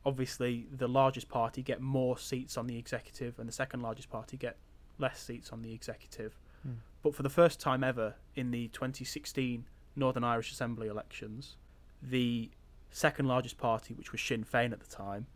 obviously 0.05 0.67
the 0.71 0.87
largest 0.87 1.29
party 1.29 1.61
get 1.61 1.81
more 1.81 2.17
seats 2.17 2.57
on 2.57 2.67
the 2.67 2.77
executive 2.77 3.37
and 3.39 3.47
the 3.47 3.53
second 3.53 3.81
largest 3.81 4.09
party 4.09 4.37
get 4.37 4.57
less 4.97 5.21
seats 5.21 5.51
on 5.51 5.61
the 5.61 5.73
executive. 5.73 6.37
Hmm. 6.63 6.73
But 7.01 7.15
for 7.15 7.23
the 7.23 7.29
first 7.29 7.59
time 7.59 7.83
ever 7.83 8.15
in 8.35 8.51
the 8.51 8.67
2016 8.69 9.65
Northern 9.95 10.23
Irish 10.23 10.51
Assembly 10.51 10.87
elections, 10.87 11.57
the 12.01 12.49
second 12.91 13.27
largest 13.27 13.57
party, 13.57 13.93
which 13.93 14.11
was 14.11 14.21
Sinn 14.21 14.43
Féin 14.43 14.71
at 14.71 14.79
the 14.79 14.87
time, 14.87 15.27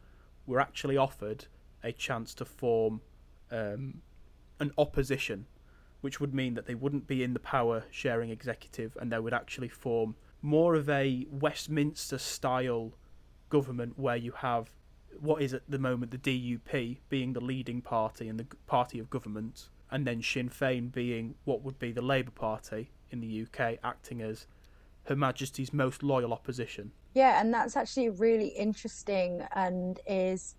were 0.45 0.59
actually 0.59 0.97
offered 0.97 1.45
a 1.83 1.91
chance 1.91 2.33
to 2.35 2.45
form 2.45 3.01
um, 3.51 4.01
an 4.59 4.71
opposition, 4.77 5.45
which 6.01 6.19
would 6.19 6.33
mean 6.33 6.53
that 6.53 6.65
they 6.65 6.75
wouldn't 6.75 7.07
be 7.07 7.23
in 7.23 7.33
the 7.33 7.39
power 7.39 7.83
sharing 7.91 8.29
executive 8.29 8.97
and 8.99 9.11
they 9.11 9.19
would 9.19 9.33
actually 9.33 9.69
form 9.69 10.15
more 10.41 10.75
of 10.75 10.89
a 10.89 11.25
Westminster 11.29 12.17
style 12.17 12.93
government 13.53 13.93
where 13.99 14.15
you 14.15 14.31
have 14.31 14.71
what 15.19 15.39
is 15.39 15.53
at 15.53 15.61
the 15.69 15.77
moment 15.77 16.09
the 16.09 16.17
DUP 16.17 16.97
being 17.07 17.33
the 17.33 17.39
leading 17.39 17.81
party 17.81 18.27
and 18.27 18.39
the 18.39 18.47
party 18.65 18.97
of 18.97 19.11
government, 19.11 19.69
and 19.91 20.07
then 20.07 20.23
Sinn 20.23 20.49
Féin 20.49 20.91
being 20.91 21.35
what 21.45 21.61
would 21.61 21.77
be 21.77 21.91
the 21.91 22.01
Labour 22.01 22.31
Party 22.31 22.89
in 23.11 23.21
the 23.21 23.45
UK, 23.45 23.77
acting 23.83 24.23
as 24.23 24.47
Her 25.03 25.15
Majesty's 25.15 25.71
most 25.71 26.01
loyal 26.01 26.33
opposition. 26.33 26.91
Yeah, 27.13 27.39
and 27.39 27.53
that's 27.53 27.77
actually 27.77 28.09
really 28.09 28.47
interesting 28.47 29.45
and 29.55 29.99
is 30.07 30.55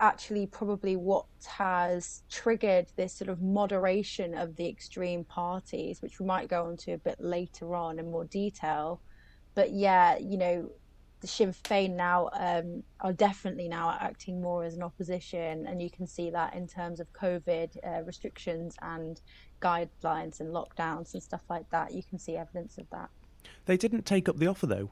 actually 0.00 0.46
probably 0.46 0.96
what 0.96 1.24
has 1.46 2.24
triggered 2.28 2.88
this 2.96 3.14
sort 3.14 3.30
of 3.30 3.40
moderation 3.40 4.34
of 4.34 4.54
the 4.56 4.68
extreme 4.68 5.24
parties, 5.24 6.02
which 6.02 6.20
we 6.20 6.26
might 6.26 6.48
go 6.48 6.66
on 6.66 6.76
to 6.76 6.92
a 6.92 6.98
bit 6.98 7.16
later 7.20 7.74
on 7.74 7.98
in 7.98 8.10
more 8.10 8.26
detail. 8.26 9.00
But 9.54 9.72
yeah, 9.72 10.18
you 10.18 10.36
know, 10.36 10.70
the 11.24 11.28
Sinn 11.28 11.52
Féin 11.54 11.96
now 11.96 12.28
um, 12.34 12.82
are 13.00 13.12
definitely 13.14 13.66
now 13.66 13.96
acting 13.98 14.42
more 14.42 14.62
as 14.62 14.74
an 14.74 14.82
opposition, 14.82 15.66
and 15.66 15.80
you 15.80 15.88
can 15.90 16.06
see 16.06 16.28
that 16.30 16.54
in 16.54 16.66
terms 16.66 17.00
of 17.00 17.10
COVID 17.14 17.76
uh, 17.82 18.02
restrictions 18.02 18.76
and 18.82 19.22
guidelines 19.62 20.40
and 20.40 20.52
lockdowns 20.52 21.14
and 21.14 21.22
stuff 21.22 21.40
like 21.48 21.68
that. 21.70 21.92
You 21.94 22.02
can 22.02 22.18
see 22.18 22.36
evidence 22.36 22.76
of 22.76 22.84
that. 22.90 23.08
They 23.64 23.78
didn't 23.78 24.04
take 24.04 24.28
up 24.28 24.36
the 24.36 24.46
offer 24.46 24.66
though, 24.66 24.90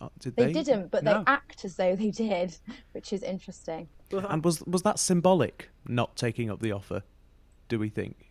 uh, 0.00 0.08
did 0.18 0.36
They 0.36 0.46
they? 0.46 0.52
didn't, 0.54 0.90
but 0.90 1.04
No. 1.04 1.18
they 1.18 1.24
act 1.26 1.66
as 1.66 1.76
though 1.76 1.94
they 1.94 2.10
did, 2.10 2.56
which 2.92 3.12
is 3.12 3.22
interesting. 3.22 3.88
And 4.10 4.42
was 4.42 4.62
was 4.62 4.82
that 4.82 4.98
symbolic? 4.98 5.68
Not 5.86 6.16
taking 6.16 6.50
up 6.50 6.60
the 6.60 6.72
offer? 6.72 7.02
Do 7.68 7.78
we 7.78 7.90
think? 7.90 8.30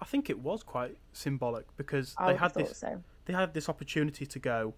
I 0.00 0.04
think 0.04 0.30
it 0.30 0.38
was 0.38 0.62
quite 0.62 0.96
symbolic 1.12 1.66
because 1.76 2.14
I 2.16 2.26
they 2.26 2.32
would 2.34 2.38
had 2.40 2.44
have 2.44 2.52
thought 2.52 2.68
this 2.68 2.78
so. 2.78 3.02
they 3.24 3.32
had 3.32 3.54
this 3.54 3.68
opportunity 3.68 4.24
to 4.26 4.38
go, 4.38 4.74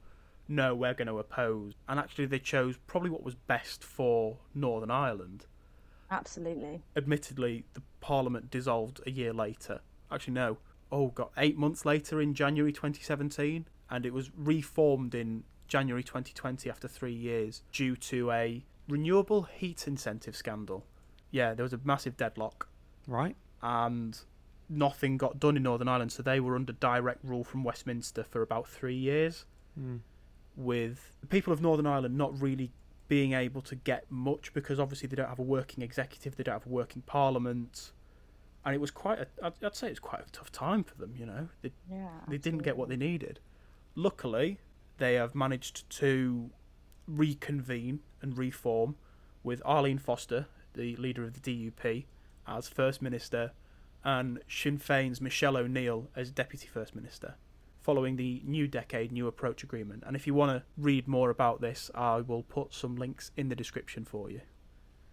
no, 0.49 0.75
we're 0.75 0.95
going 0.95 1.09
to 1.09 1.19
oppose, 1.19 1.73
and 1.89 1.99
actually 1.99 2.27
they 2.27 2.39
chose 2.39 2.77
probably 2.87 3.11
what 3.11 3.23
was 3.23 3.35
best 3.35 3.83
for 3.83 4.39
Northern 4.55 4.91
Ireland. 4.91 5.47
Absolutely. 6.11 6.83
Admittedly, 6.97 7.65
the 7.75 7.83
Parliament 8.01 8.51
dissolved 8.51 9.01
a 9.07 9.11
year 9.11 9.33
later. 9.33 9.81
Actually, 10.11 10.35
no, 10.35 10.59
oh 10.93 11.09
god, 11.09 11.29
eight 11.39 11.57
months 11.57 11.85
later 11.85 12.21
in 12.21 12.35
January 12.35 12.73
2017, 12.73 13.67
and 13.91 14.07
it 14.07 14.13
was 14.13 14.31
reformed 14.37 15.15
in 15.15 15.45
January 15.67 16.03
2020 16.05 16.69
after 16.71 16.87
three 16.87 17.13
years 17.15 17.63
due 17.73 17.97
to 17.97 18.31
a 18.31 18.65
renewable 18.89 19.45
heat 19.45 19.87
incentive 19.89 20.37
scandal. 20.37 20.85
Yeah, 21.31 21.55
there 21.55 21.65
was 21.65 21.73
a 21.73 21.81
massive 21.85 22.17
deadlock 22.17 22.69
Right. 23.07 23.35
and 23.63 24.19
nothing 24.69 25.17
got 25.17 25.41
done 25.41 25.57
in 25.57 25.63
Northern 25.65 25.89
Ireland, 25.89 26.13
so 26.13 26.23
they 26.23 26.39
were 26.39 26.55
under 26.55 26.73
direct 26.75 27.25
rule 27.25 27.45
from 27.45 27.65
Westminster 27.65 28.23
for 28.25 28.43
about 28.43 28.69
three 28.69 28.95
years, 28.97 29.47
Hmm. 29.75 29.97
With 30.57 31.13
the 31.21 31.27
people 31.27 31.53
of 31.53 31.61
Northern 31.61 31.87
Ireland 31.87 32.17
not 32.17 32.41
really 32.41 32.71
being 33.09 33.33
able 33.33 33.61
to 33.63 33.75
get 33.75 34.11
much 34.11 34.53
because 34.55 34.81
obviously 34.81 35.09
they 35.09 35.17
don't 35.17 35.29
have 35.29 35.39
a 35.39 35.43
working 35.43 35.83
executive, 35.83 36.37
they 36.37 36.43
don't 36.43 36.55
have 36.55 36.67
a 36.67 36.71
working 36.71 37.03
parliament, 37.03 37.93
and 38.65 38.75
it 38.75 38.81
was 38.81 38.91
quite 38.91 39.19
a, 39.19 39.27
I'd, 39.43 39.53
I'd 39.63 39.77
say 39.77 39.89
it 39.89 39.91
was 39.91 39.99
quite 39.99 40.23
a 40.27 40.31
tough 40.33 40.51
time 40.51 40.85
for 40.85 40.95
them. 40.97 41.15
You 41.19 41.27
know, 41.27 41.49
they 41.63 41.73
Yeah. 41.91 42.09
they 42.29 42.39
didn't 42.39 42.63
get 42.63 42.77
what 42.77 42.89
they 42.89 42.97
needed. 42.97 43.41
Luckily, 43.95 44.59
they 44.99 45.15
have 45.15 45.35
managed 45.35 45.89
to 45.99 46.51
reconvene 47.07 48.01
and 48.23 48.37
reform 48.39 48.97
with 49.43 49.61
Arlene 49.65 49.99
Foster, 49.99 50.47
the 50.75 50.97
leader 50.97 51.25
of 51.25 51.35
the 51.35 51.41
DUP, 51.41 52.07
as 52.47 52.69
First 52.69 53.03
Minister, 53.03 53.53
and 54.03 54.41
Sinn 54.49 54.79
Féin's 54.79 55.21
Michelle 55.21 55.57
O'Neill 55.57 56.09
as 56.17 56.31
Deputy 56.31 56.67
First 56.67 56.95
Minister, 56.95 57.35
following 57.85 58.17
the 58.17 58.41
New 58.47 58.67
Decade 58.67 59.13
New 59.13 59.27
Approach 59.27 59.63
Agreement. 59.63 60.03
And 60.07 60.17
if 60.17 60.27
you 60.27 60.33
want 60.33 60.51
to 60.53 60.63
read 60.79 61.07
more 61.07 61.29
about 61.29 61.61
this, 61.61 61.91
I 61.95 62.23
will 62.23 62.43
put 62.43 62.73
some 62.73 62.97
links 62.97 63.31
in 63.37 63.51
the 63.51 63.55
description 63.55 64.07
for 64.07 64.31
you. 64.31 64.41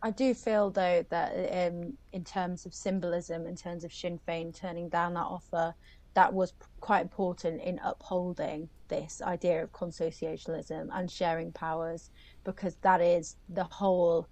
I 0.02 0.12
do 0.12 0.34
feel 0.34 0.72
though 0.72 1.06
that 1.10 1.32
um, 1.68 1.98
in 2.14 2.24
terms 2.24 2.66
of 2.66 2.74
symbolism, 2.74 3.46
in 3.46 3.58
terms 3.58 3.84
of 3.84 3.94
Sinn 3.94 4.20
Féin 4.26 4.58
turning 4.58 4.88
down 4.88 5.14
that 5.16 5.20
offer, 5.20 5.76
that 6.14 6.34
was 6.34 6.54
quite 6.80 7.02
important 7.02 7.62
in 7.62 7.78
upholding 7.84 8.70
this 8.88 9.22
idea 9.22 9.64
of 9.64 9.72
consociationalism 9.74 10.88
and 10.94 11.12
sharing 11.12 11.52
powers, 11.52 12.10
because 12.46 12.76
that 12.82 13.02
is 13.02 13.36
the 13.50 13.66
whole. 13.66 14.28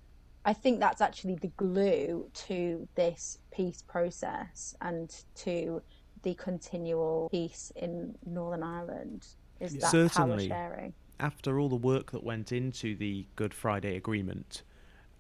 I 0.46 0.54
think 0.54 0.80
that's 0.80 1.02
actually 1.02 1.36
the 1.36 1.52
glue 1.58 2.30
to 2.48 2.88
this 2.96 3.40
peace 3.52 3.84
process 3.86 4.76
and 4.82 5.14
to 5.36 5.82
the 6.24 6.34
continual 6.36 7.30
peace 7.32 7.72
in 7.76 8.16
Northern 8.26 8.64
Ireland 8.64 9.28
is 9.60 9.76
that 9.78 9.92
Certainly. 9.92 10.50
power 10.50 10.58
sharing. 10.58 10.94
After 11.20 11.60
all 11.60 11.70
the 11.70 11.76
work 11.76 12.12
that 12.12 12.24
went 12.24 12.52
into 12.52 12.96
the 12.96 13.28
Good 13.36 13.54
Friday 13.54 13.96
Agreement, 13.98 14.64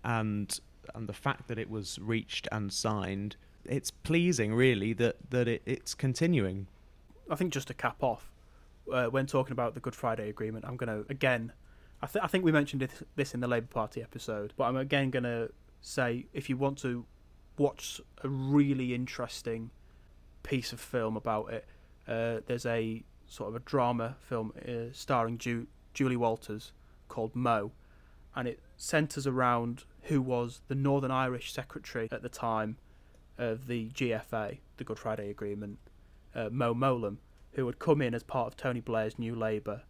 and 0.03 0.59
and 0.95 1.07
the 1.07 1.13
fact 1.13 1.47
that 1.49 1.59
it 1.59 1.69
was 1.69 1.99
reached 1.99 2.47
and 2.51 2.71
signed, 2.71 3.35
it's 3.65 3.91
pleasing, 3.91 4.53
really, 4.53 4.93
that 4.93 5.17
that 5.29 5.47
it, 5.47 5.61
it's 5.65 5.93
continuing. 5.93 6.67
I 7.29 7.35
think 7.35 7.53
just 7.53 7.67
to 7.67 7.73
cap 7.73 8.01
off, 8.01 8.31
uh, 8.91 9.05
when 9.07 9.25
talking 9.25 9.51
about 9.51 9.73
the 9.73 9.79
Good 9.79 9.93
Friday 9.95 10.29
Agreement, 10.29 10.65
I'm 10.65 10.77
going 10.77 11.03
to 11.03 11.09
again, 11.11 11.51
I, 12.01 12.07
th- 12.07 12.23
I 12.23 12.27
think 12.27 12.43
we 12.43 12.51
mentioned 12.51 12.81
this, 12.81 13.03
this 13.15 13.33
in 13.33 13.39
the 13.41 13.47
Labour 13.47 13.67
Party 13.67 14.01
episode, 14.01 14.53
but 14.55 14.65
I'm 14.65 14.77
again 14.77 15.09
going 15.09 15.23
to 15.23 15.51
say 15.81 16.25
if 16.33 16.49
you 16.49 16.57
want 16.57 16.77
to 16.79 17.05
watch 17.57 17.99
a 18.23 18.29
really 18.29 18.93
interesting 18.93 19.69
piece 20.43 20.73
of 20.73 20.79
film 20.79 21.15
about 21.17 21.51
it, 21.51 21.65
uh, 22.07 22.41
there's 22.47 22.65
a 22.65 23.03
sort 23.27 23.49
of 23.49 23.55
a 23.55 23.59
drama 23.59 24.15
film 24.19 24.51
uh, 24.67 24.91
starring 24.91 25.37
Ju- 25.37 25.67
Julie 25.93 26.17
Walters 26.17 26.71
called 27.07 27.35
Mo, 27.35 27.71
and 28.35 28.47
it 28.47 28.59
centres 28.77 29.27
around 29.27 29.83
who 30.03 30.21
was 30.21 30.61
the 30.67 30.75
Northern 30.75 31.11
Irish 31.11 31.51
Secretary 31.51 32.07
at 32.11 32.21
the 32.21 32.29
time 32.29 32.77
of 33.37 33.67
the 33.67 33.89
GFA, 33.89 34.59
the 34.77 34.83
Good 34.83 34.99
Friday 34.99 35.29
Agreement, 35.29 35.79
uh, 36.35 36.49
Mo 36.51 36.73
Mowlam, 36.73 37.17
who 37.53 37.65
had 37.65 37.79
come 37.79 38.01
in 38.01 38.13
as 38.13 38.23
part 38.23 38.47
of 38.47 38.57
Tony 38.57 38.79
Blair's 38.79 39.17
New 39.17 39.35
Labour 39.35 39.83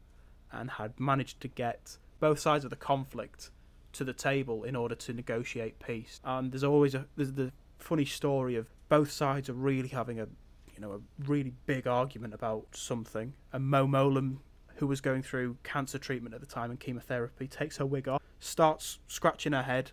and 0.52 0.72
had 0.72 1.00
managed 1.00 1.42
to 1.42 1.48
get 1.48 1.98
both 2.20 2.40
sides 2.40 2.64
of 2.64 2.70
the 2.70 2.76
conflict 2.76 3.52
to 3.94 4.04
the 4.04 4.14
table 4.14 4.64
in 4.64 4.76
order 4.76 4.96
to 4.96 5.14
negotiate 5.14 5.80
peace. 5.80 6.20
And 6.24 6.52
there's 6.52 6.64
always 6.64 6.96
a 6.96 7.06
there's 7.16 7.34
the 7.34 7.52
funny 7.78 8.06
story 8.06 8.56
of 8.56 8.68
both 8.90 9.12
sides 9.12 9.50
are 9.50 9.54
really 9.54 9.90
having 9.90 10.20
a 10.20 10.28
you 10.74 10.82
know 10.82 10.94
a 10.94 11.00
really 11.28 11.54
big 11.66 11.88
argument 11.88 12.34
about 12.34 12.66
something, 12.74 13.34
and 13.54 13.66
Mo 13.66 13.88
Mowlam, 13.88 14.38
who 14.76 14.88
was 14.88 15.02
going 15.02 15.22
through 15.22 15.58
cancer 15.64 15.98
treatment 15.98 16.36
at 16.36 16.42
the 16.42 16.48
time 16.48 16.72
and 16.72 16.80
chemotherapy, 16.80 17.48
takes 17.48 17.78
her 17.78 17.86
wig 17.86 18.08
off, 18.08 18.22
starts 18.40 19.00
scratching 19.08 19.54
her 19.54 19.64
head, 19.64 19.92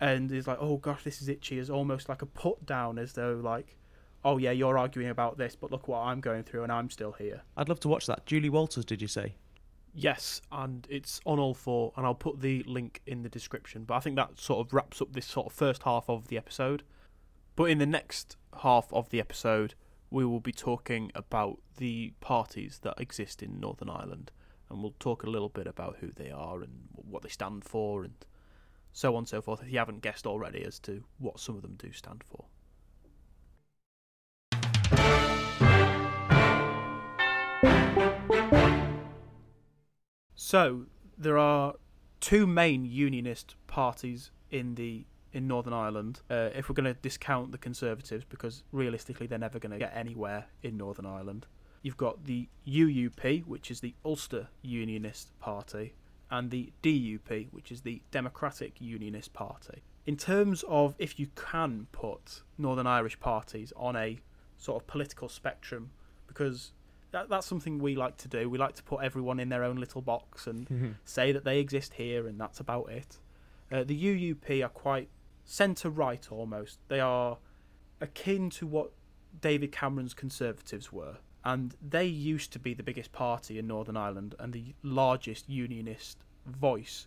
and 0.00 0.30
is 0.30 0.46
like, 0.46 0.58
"Oh 0.60 0.76
gosh, 0.76 1.02
this 1.04 1.22
is 1.22 1.28
itchy," 1.28 1.58
as 1.58 1.70
almost 1.70 2.08
like 2.08 2.22
a 2.22 2.26
put 2.26 2.64
down, 2.66 2.98
as 2.98 3.14
though 3.14 3.40
like, 3.42 3.76
"Oh 4.24 4.36
yeah, 4.38 4.50
you're 4.50 4.78
arguing 4.78 5.10
about 5.10 5.38
this, 5.38 5.56
but 5.56 5.70
look 5.70 5.88
what 5.88 6.00
I'm 6.00 6.20
going 6.20 6.42
through, 6.42 6.62
and 6.62 6.72
I'm 6.72 6.90
still 6.90 7.12
here." 7.12 7.42
I'd 7.56 7.68
love 7.68 7.80
to 7.80 7.88
watch 7.88 8.06
that. 8.06 8.26
Julie 8.26 8.50
Walters, 8.50 8.84
did 8.84 9.00
you 9.00 9.08
say? 9.08 9.36
Yes, 9.94 10.42
and 10.52 10.86
it's 10.90 11.20
on 11.24 11.38
all 11.38 11.54
four, 11.54 11.92
and 11.96 12.04
I'll 12.06 12.14
put 12.14 12.40
the 12.40 12.62
link 12.64 13.00
in 13.06 13.22
the 13.22 13.28
description. 13.28 13.84
But 13.84 13.94
I 13.94 14.00
think 14.00 14.16
that 14.16 14.38
sort 14.38 14.64
of 14.64 14.72
wraps 14.72 15.00
up 15.00 15.12
this 15.12 15.26
sort 15.26 15.46
of 15.46 15.52
first 15.52 15.82
half 15.84 16.08
of 16.08 16.28
the 16.28 16.36
episode. 16.36 16.82
But 17.58 17.70
in 17.70 17.78
the 17.78 17.86
next 17.86 18.36
half 18.62 18.86
of 18.92 19.10
the 19.10 19.18
episode, 19.18 19.74
we 20.12 20.24
will 20.24 20.38
be 20.38 20.52
talking 20.52 21.10
about 21.16 21.58
the 21.78 22.12
parties 22.20 22.78
that 22.82 23.00
exist 23.00 23.42
in 23.42 23.58
Northern 23.58 23.90
Ireland, 23.90 24.30
and 24.70 24.80
we'll 24.80 24.94
talk 25.00 25.24
a 25.24 25.28
little 25.28 25.48
bit 25.48 25.66
about 25.66 25.96
who 25.98 26.12
they 26.12 26.30
are 26.30 26.62
and 26.62 26.86
what 26.94 27.24
they 27.24 27.28
stand 27.28 27.64
for, 27.64 28.04
and 28.04 28.14
so 28.92 29.16
on 29.16 29.22
and 29.22 29.28
so 29.28 29.42
forth. 29.42 29.60
If 29.60 29.72
you 29.72 29.78
haven't 29.80 30.02
guessed 30.02 30.24
already 30.24 30.62
as 30.62 30.78
to 30.78 31.02
what 31.18 31.40
some 31.40 31.56
of 31.56 31.62
them 31.62 31.74
do 31.76 31.90
stand 31.90 32.22
for. 32.22 32.44
So 40.36 40.86
there 41.18 41.38
are 41.38 41.74
two 42.20 42.46
main 42.46 42.84
unionist 42.84 43.56
parties 43.66 44.30
in 44.48 44.76
the 44.76 45.06
in 45.38 45.46
Northern 45.48 45.72
Ireland. 45.72 46.20
Uh, 46.28 46.50
if 46.54 46.68
we're 46.68 46.74
going 46.74 46.92
to 46.92 47.00
discount 47.00 47.52
the 47.52 47.58
Conservatives, 47.58 48.24
because 48.28 48.64
realistically 48.72 49.26
they're 49.26 49.38
never 49.38 49.58
going 49.58 49.72
to 49.72 49.78
get 49.78 49.92
anywhere 49.94 50.46
in 50.62 50.76
Northern 50.76 51.06
Ireland, 51.06 51.46
you've 51.82 51.96
got 51.96 52.24
the 52.24 52.48
UUP, 52.66 53.46
which 53.46 53.70
is 53.70 53.80
the 53.80 53.94
Ulster 54.04 54.48
Unionist 54.62 55.38
Party, 55.38 55.94
and 56.30 56.50
the 56.50 56.72
DUP, 56.82 57.48
which 57.52 57.72
is 57.72 57.82
the 57.82 58.02
Democratic 58.10 58.80
Unionist 58.80 59.32
Party. 59.32 59.82
In 60.06 60.16
terms 60.16 60.64
of 60.68 60.94
if 60.98 61.18
you 61.18 61.28
can 61.36 61.86
put 61.92 62.42
Northern 62.58 62.86
Irish 62.86 63.18
parties 63.20 63.72
on 63.76 63.96
a 63.96 64.18
sort 64.56 64.82
of 64.82 64.86
political 64.88 65.28
spectrum 65.28 65.90
because 66.26 66.72
that, 67.12 67.28
that's 67.28 67.46
something 67.46 67.78
we 67.78 67.94
like 67.94 68.16
to 68.18 68.28
do. 68.28 68.50
We 68.50 68.58
like 68.58 68.74
to 68.74 68.82
put 68.82 69.02
everyone 69.02 69.38
in 69.38 69.48
their 69.48 69.62
own 69.62 69.76
little 69.76 70.02
box 70.02 70.46
and 70.46 70.66
say 71.04 71.32
that 71.32 71.44
they 71.44 71.60
exist 71.60 71.94
here 71.94 72.26
and 72.26 72.40
that's 72.40 72.58
about 72.60 72.90
it. 72.90 73.18
Uh, 73.70 73.84
the 73.84 74.02
UUP 74.34 74.64
are 74.64 74.68
quite 74.68 75.08
centre 75.48 75.88
right 75.90 76.30
almost. 76.30 76.78
They 76.88 77.00
are 77.00 77.38
akin 78.00 78.50
to 78.50 78.66
what 78.66 78.92
David 79.40 79.72
Cameron's 79.72 80.14
Conservatives 80.14 80.92
were. 80.92 81.16
And 81.44 81.74
they 81.80 82.04
used 82.04 82.52
to 82.52 82.58
be 82.58 82.74
the 82.74 82.82
biggest 82.82 83.12
party 83.12 83.58
in 83.58 83.66
Northern 83.66 83.96
Ireland 83.96 84.34
and 84.38 84.52
the 84.52 84.74
largest 84.82 85.48
unionist 85.48 86.18
voice 86.46 87.06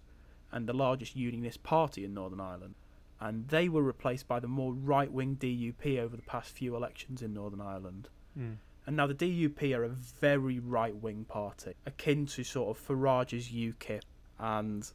and 0.52 0.68
the 0.68 0.74
largest 0.74 1.16
unionist 1.16 1.62
party 1.62 2.04
in 2.04 2.14
Northern 2.14 2.40
Ireland. 2.40 2.76
And 3.20 3.48
they 3.50 3.70
were 3.70 3.84
replaced 3.84 4.28
by 4.28 4.40
the 4.40 4.48
more 4.48 4.74
right 4.74 5.12
wing 5.12 5.38
DUP 5.40 6.00
over 6.00 6.16
the 6.16 6.24
past 6.24 6.52
few 6.52 6.76
elections 6.76 7.22
in 7.22 7.36
Northern 7.36 7.62
Ireland. 7.62 8.10
Mm. 8.38 8.58
And 8.88 8.96
now 8.96 9.06
the 9.06 9.14
DUP 9.14 9.78
are 9.78 9.84
a 9.84 9.90
very 9.90 10.58
right 10.58 10.96
wing 10.96 11.26
party, 11.26 11.74
akin 11.86 12.26
to 12.28 12.44
sort 12.44 12.76
of 12.76 12.84
Farage's 12.84 13.50
UKIP. 13.50 14.02
And 14.40 14.92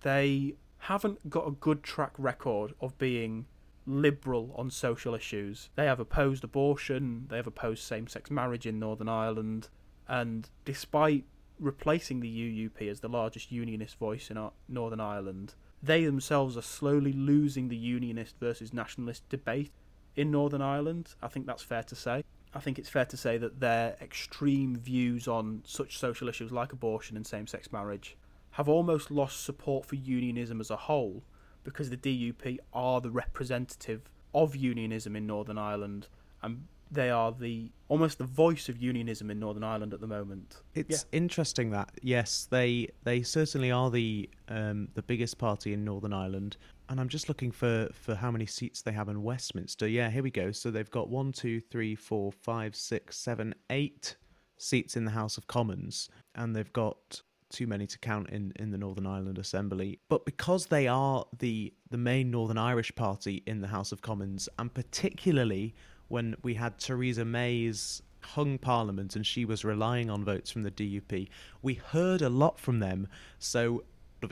they 0.00 0.54
haven't 0.80 1.28
got 1.28 1.46
a 1.46 1.52
good 1.52 1.82
track 1.82 2.12
record 2.18 2.74
of 2.80 2.98
being 2.98 3.46
liberal 3.86 4.54
on 4.56 4.70
social 4.70 5.14
issues. 5.14 5.70
They 5.76 5.86
have 5.86 6.00
opposed 6.00 6.44
abortion, 6.44 7.26
they 7.28 7.36
have 7.36 7.46
opposed 7.46 7.82
same 7.82 8.06
sex 8.06 8.30
marriage 8.30 8.66
in 8.66 8.78
Northern 8.78 9.08
Ireland, 9.08 9.68
and 10.08 10.48
despite 10.64 11.24
replacing 11.58 12.20
the 12.20 12.28
UUP 12.28 12.88
as 12.88 13.00
the 13.00 13.08
largest 13.08 13.52
unionist 13.52 13.98
voice 13.98 14.30
in 14.30 14.50
Northern 14.68 15.00
Ireland, 15.00 15.54
they 15.82 16.04
themselves 16.04 16.56
are 16.56 16.62
slowly 16.62 17.12
losing 17.12 17.68
the 17.68 17.76
unionist 17.76 18.36
versus 18.40 18.72
nationalist 18.72 19.28
debate 19.28 19.72
in 20.16 20.30
Northern 20.30 20.62
Ireland. 20.62 21.14
I 21.22 21.28
think 21.28 21.46
that's 21.46 21.62
fair 21.62 21.82
to 21.84 21.94
say. 21.94 22.24
I 22.54 22.58
think 22.60 22.78
it's 22.78 22.88
fair 22.88 23.04
to 23.04 23.16
say 23.16 23.38
that 23.38 23.60
their 23.60 23.96
extreme 24.00 24.76
views 24.76 25.28
on 25.28 25.62
such 25.64 25.98
social 25.98 26.28
issues 26.28 26.50
like 26.50 26.72
abortion 26.72 27.16
and 27.16 27.26
same 27.26 27.46
sex 27.46 27.70
marriage 27.70 28.16
have 28.52 28.68
almost 28.68 29.10
lost 29.10 29.44
support 29.44 29.86
for 29.86 29.94
unionism 29.94 30.60
as 30.60 30.70
a 30.70 30.76
whole 30.76 31.22
because 31.64 31.90
the 31.90 31.96
DUP 31.96 32.58
are 32.72 33.00
the 33.00 33.10
representative 33.10 34.10
of 34.34 34.56
unionism 34.56 35.16
in 35.16 35.26
Northern 35.26 35.58
Ireland 35.58 36.08
and 36.42 36.64
they 36.90 37.10
are 37.10 37.32
the 37.32 37.70
almost 37.88 38.18
the 38.18 38.24
voice 38.24 38.68
of 38.68 38.76
unionism 38.76 39.30
in 39.30 39.38
Northern 39.38 39.62
Ireland 39.62 39.94
at 39.94 40.00
the 40.00 40.06
moment. 40.06 40.56
It's 40.74 41.06
interesting 41.12 41.70
that 41.70 41.90
yes, 42.02 42.48
they 42.50 42.88
they 43.04 43.22
certainly 43.22 43.70
are 43.70 43.90
the 43.90 44.28
um, 44.48 44.88
the 44.94 45.02
biggest 45.02 45.38
party 45.38 45.72
in 45.72 45.84
Northern 45.84 46.12
Ireland, 46.12 46.56
and 46.88 47.00
I'm 47.00 47.08
just 47.08 47.28
looking 47.28 47.52
for 47.52 47.88
for 47.92 48.14
how 48.14 48.30
many 48.30 48.46
seats 48.46 48.82
they 48.82 48.92
have 48.92 49.08
in 49.08 49.22
Westminster. 49.22 49.86
Yeah, 49.86 50.10
here 50.10 50.22
we 50.22 50.30
go. 50.30 50.50
So 50.50 50.70
they've 50.70 50.90
got 50.90 51.08
one, 51.08 51.32
two, 51.32 51.60
three, 51.60 51.94
four, 51.94 52.32
five, 52.32 52.74
six, 52.74 53.16
seven, 53.18 53.54
eight 53.70 54.16
seats 54.58 54.96
in 54.96 55.04
the 55.04 55.12
House 55.12 55.38
of 55.38 55.46
Commons, 55.46 56.08
and 56.34 56.54
they've 56.56 56.72
got 56.72 57.22
too 57.50 57.66
many 57.66 57.86
to 57.86 57.98
count 57.98 58.30
in, 58.30 58.52
in 58.56 58.70
the 58.70 58.78
Northern 58.78 59.06
Ireland 59.06 59.38
Assembly. 59.38 59.98
But 60.08 60.24
because 60.24 60.66
they 60.66 60.86
are 60.86 61.26
the 61.38 61.72
the 61.90 61.98
main 61.98 62.30
Northern 62.30 62.58
Irish 62.58 62.94
party 62.94 63.42
in 63.46 63.60
the 63.60 63.68
House 63.68 63.92
of 63.92 64.00
Commons, 64.00 64.48
and 64.58 64.72
particularly 64.72 65.74
when 66.08 66.36
we 66.42 66.54
had 66.54 66.78
Theresa 66.78 67.24
May's 67.24 68.02
hung 68.22 68.58
parliament 68.58 69.16
and 69.16 69.26
she 69.26 69.44
was 69.44 69.64
relying 69.64 70.10
on 70.10 70.24
votes 70.24 70.50
from 70.50 70.62
the 70.62 70.70
DUP, 70.70 71.28
we 71.62 71.74
heard 71.74 72.22
a 72.22 72.28
lot 72.28 72.58
from 72.58 72.80
them. 72.80 73.08
So 73.38 73.84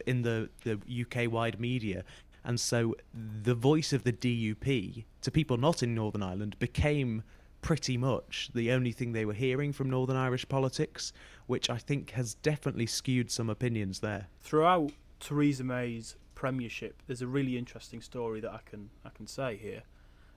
in 0.06 0.22
the, 0.22 0.48
the 0.64 0.78
UK 1.02 1.30
wide 1.30 1.60
media. 1.60 2.04
And 2.44 2.58
so 2.58 2.94
the 3.42 3.54
voice 3.54 3.92
of 3.92 4.04
the 4.04 4.12
DUP 4.12 5.04
to 5.22 5.30
people 5.30 5.56
not 5.56 5.82
in 5.82 5.94
Northern 5.94 6.22
Ireland 6.22 6.58
became 6.58 7.22
pretty 7.60 7.96
much 7.96 8.50
the 8.54 8.70
only 8.70 8.92
thing 8.92 9.12
they 9.12 9.24
were 9.24 9.34
hearing 9.34 9.72
from 9.72 9.90
Northern 9.90 10.16
Irish 10.16 10.48
politics, 10.48 11.12
which 11.48 11.68
I 11.70 11.78
think 11.78 12.10
has 12.10 12.34
definitely 12.34 12.86
skewed 12.86 13.30
some 13.30 13.50
opinions 13.50 14.00
there. 14.00 14.28
Throughout 14.38 14.92
Theresa 15.18 15.64
May's 15.64 16.14
premiership, 16.34 17.02
there's 17.06 17.22
a 17.22 17.26
really 17.26 17.56
interesting 17.56 18.02
story 18.02 18.38
that 18.40 18.52
I 18.52 18.60
can 18.64 18.90
I 19.04 19.08
can 19.08 19.26
say 19.26 19.56
here. 19.56 19.82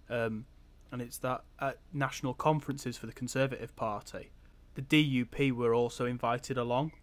Um, 0.10 0.46
and 0.92 1.02
it's 1.02 1.18
that 1.20 1.44
at 1.60 1.78
national 1.94 2.34
conferences 2.34 2.98
for 2.98 3.08
the 3.08 3.14
Conservative 3.14 3.76
Party, 3.76 4.32
the 4.76 4.82
DUP 4.82 5.52
were 5.52 5.76
also 5.76 6.06
invited 6.06 6.58
along. 6.58 6.94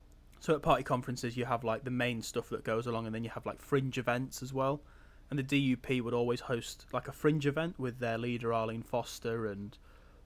So 0.40 0.54
at 0.54 0.62
party 0.62 0.84
conferences, 0.84 1.36
you 1.36 1.44
have 1.44 1.62
like 1.62 1.84
the 1.84 1.90
main 1.90 2.22
stuff 2.22 2.48
that 2.48 2.64
goes 2.64 2.86
along, 2.86 3.04
and 3.04 3.14
then 3.14 3.24
you 3.24 3.30
have 3.30 3.44
like 3.44 3.60
fringe 3.60 3.98
events 3.98 4.42
as 4.42 4.54
well. 4.54 4.80
And 5.28 5.38
the 5.38 5.42
DUP 5.42 6.00
would 6.00 6.14
always 6.14 6.40
host 6.40 6.86
like 6.94 7.08
a 7.08 7.12
fringe 7.12 7.46
event 7.46 7.78
with 7.78 7.98
their 7.98 8.16
leader 8.16 8.54
Arlene 8.54 8.82
Foster 8.82 9.46
and 9.46 9.76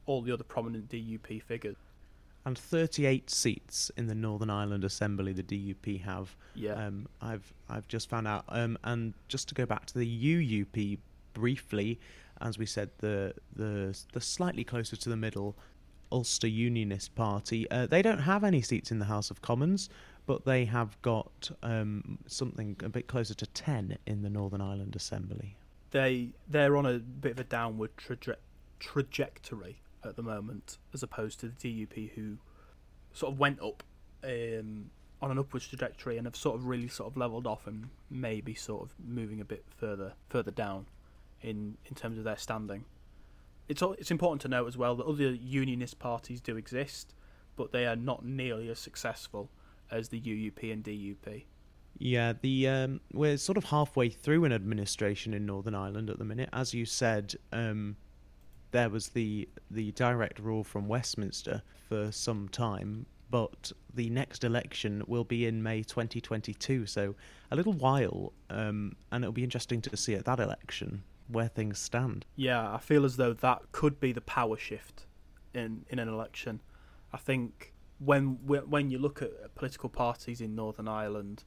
all 0.06 0.22
the 0.22 0.32
other 0.32 0.44
prominent 0.44 0.88
DUP 0.88 1.42
figures. 1.42 1.76
And 2.44 2.58
38 2.58 3.30
seats 3.30 3.90
in 3.96 4.08
the 4.08 4.14
Northern 4.14 4.50
Ireland 4.50 4.82
Assembly 4.82 5.32
the 5.32 5.44
DUP 5.44 6.02
have. 6.02 6.36
Yeah. 6.54 6.72
Um, 6.72 7.08
I've 7.20 7.52
I've 7.68 7.86
just 7.86 8.08
found 8.08 8.26
out. 8.26 8.44
Um, 8.48 8.76
and 8.82 9.14
just 9.28 9.48
to 9.48 9.54
go 9.54 9.64
back 9.64 9.86
to 9.86 9.98
the 9.98 10.06
UUP 10.06 10.98
briefly, 11.34 12.00
as 12.40 12.58
we 12.58 12.66
said, 12.66 12.90
the 12.98 13.34
the 13.54 13.96
the 14.12 14.20
slightly 14.20 14.64
closer 14.64 14.96
to 14.96 15.08
the 15.08 15.16
middle 15.16 15.56
Ulster 16.10 16.46
Unionist 16.46 17.14
Party. 17.14 17.68
Uh, 17.70 17.86
they 17.86 18.02
don't 18.02 18.18
have 18.18 18.44
any 18.44 18.60
seats 18.60 18.90
in 18.90 18.98
the 18.98 19.06
House 19.06 19.30
of 19.30 19.40
Commons, 19.40 19.88
but 20.26 20.44
they 20.44 20.64
have 20.66 21.00
got 21.02 21.50
um, 21.62 22.18
something 22.26 22.76
a 22.84 22.88
bit 22.88 23.06
closer 23.06 23.34
to 23.34 23.46
ten 23.46 23.96
in 24.06 24.22
the 24.22 24.30
Northern 24.30 24.60
Ireland 24.60 24.94
Assembly. 24.94 25.56
They 25.90 26.30
they're 26.48 26.76
on 26.76 26.86
a 26.86 26.98
bit 26.98 27.32
of 27.32 27.40
a 27.40 27.44
downward 27.44 27.96
traje- 27.96 28.36
trajectory 28.78 29.80
at 30.04 30.16
the 30.16 30.22
moment, 30.22 30.78
as 30.92 31.02
opposed 31.02 31.40
to 31.40 31.48
the 31.48 31.54
DUP 31.54 32.12
who 32.12 32.38
sort 33.12 33.32
of 33.32 33.38
went 33.38 33.60
up 33.60 33.82
um, 34.24 34.90
on 35.20 35.30
an 35.30 35.38
upwards 35.38 35.68
trajectory 35.68 36.16
and 36.16 36.26
have 36.26 36.36
sort 36.36 36.56
of 36.56 36.66
really 36.66 36.88
sort 36.88 37.10
of 37.10 37.16
leveled 37.16 37.46
off 37.46 37.66
and 37.66 37.88
maybe 38.10 38.54
sort 38.54 38.82
of 38.82 38.94
moving 39.04 39.40
a 39.40 39.44
bit 39.44 39.64
further 39.76 40.14
further 40.28 40.50
down 40.50 40.86
in 41.40 41.76
in 41.86 41.94
terms 41.94 42.18
of 42.18 42.24
their 42.24 42.36
standing. 42.36 42.84
It's 43.68 43.82
it's 43.98 44.10
important 44.10 44.42
to 44.42 44.48
note 44.48 44.66
as 44.66 44.76
well 44.76 44.96
that 44.96 45.06
other 45.06 45.30
unionist 45.30 45.98
parties 45.98 46.40
do 46.40 46.56
exist, 46.56 47.14
but 47.56 47.72
they 47.72 47.86
are 47.86 47.96
not 47.96 48.24
nearly 48.24 48.68
as 48.68 48.78
successful 48.78 49.50
as 49.90 50.08
the 50.08 50.20
UUP 50.20 50.72
and 50.72 50.82
DUP. 50.82 51.44
Yeah, 51.98 52.32
the 52.40 52.68
um, 52.68 53.00
we're 53.12 53.36
sort 53.36 53.58
of 53.58 53.64
halfway 53.64 54.08
through 54.08 54.44
an 54.44 54.52
administration 54.52 55.34
in 55.34 55.46
Northern 55.46 55.74
Ireland 55.74 56.10
at 56.10 56.18
the 56.18 56.24
minute. 56.24 56.48
As 56.52 56.74
you 56.74 56.84
said, 56.84 57.34
um, 57.52 57.96
there 58.72 58.90
was 58.90 59.10
the 59.10 59.48
the 59.70 59.92
direct 59.92 60.38
rule 60.38 60.64
from 60.64 60.88
Westminster 60.88 61.62
for 61.88 62.10
some 62.10 62.48
time, 62.48 63.06
but 63.30 63.70
the 63.94 64.10
next 64.10 64.42
election 64.44 65.02
will 65.06 65.24
be 65.24 65.46
in 65.46 65.62
May 65.62 65.82
2022, 65.82 66.86
so 66.86 67.14
a 67.50 67.56
little 67.56 67.74
while, 67.74 68.32
um, 68.50 68.96
and 69.12 69.22
it'll 69.22 69.32
be 69.32 69.44
interesting 69.44 69.80
to 69.82 69.96
see 69.96 70.14
at 70.14 70.24
that 70.24 70.40
election 70.40 71.04
where 71.28 71.48
things 71.48 71.78
stand. 71.78 72.26
Yeah, 72.34 72.74
I 72.74 72.78
feel 72.78 73.04
as 73.04 73.16
though 73.16 73.32
that 73.34 73.72
could 73.72 74.00
be 74.00 74.12
the 74.12 74.20
power 74.20 74.56
shift 74.56 75.06
in 75.54 75.84
in 75.88 75.98
an 75.98 76.08
election. 76.08 76.60
I 77.12 77.18
think 77.18 77.72
when 77.98 78.38
when 78.46 78.90
you 78.90 78.98
look 78.98 79.22
at 79.22 79.54
political 79.54 79.88
parties 79.88 80.40
in 80.40 80.54
Northern 80.54 80.88
Ireland, 80.88 81.44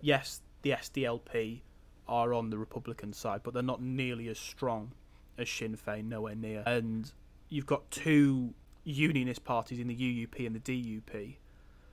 yes, 0.00 0.40
the 0.62 0.70
SDLP 0.70 1.60
are 2.08 2.34
on 2.34 2.50
the 2.50 2.58
Republican 2.58 3.12
side, 3.12 3.40
but 3.42 3.54
they're 3.54 3.62
not 3.62 3.82
nearly 3.82 4.28
as 4.28 4.38
strong 4.38 4.92
as 5.38 5.48
Sinn 5.50 5.76
Féin, 5.76 6.04
nowhere 6.04 6.34
near. 6.34 6.62
And 6.66 7.10
you've 7.48 7.66
got 7.66 7.90
two 7.90 8.54
unionist 8.84 9.44
parties 9.44 9.78
in 9.78 9.88
the 9.88 9.94
UUP 9.96 10.46
and 10.46 10.54
the 10.54 10.60
DUP 10.60 11.36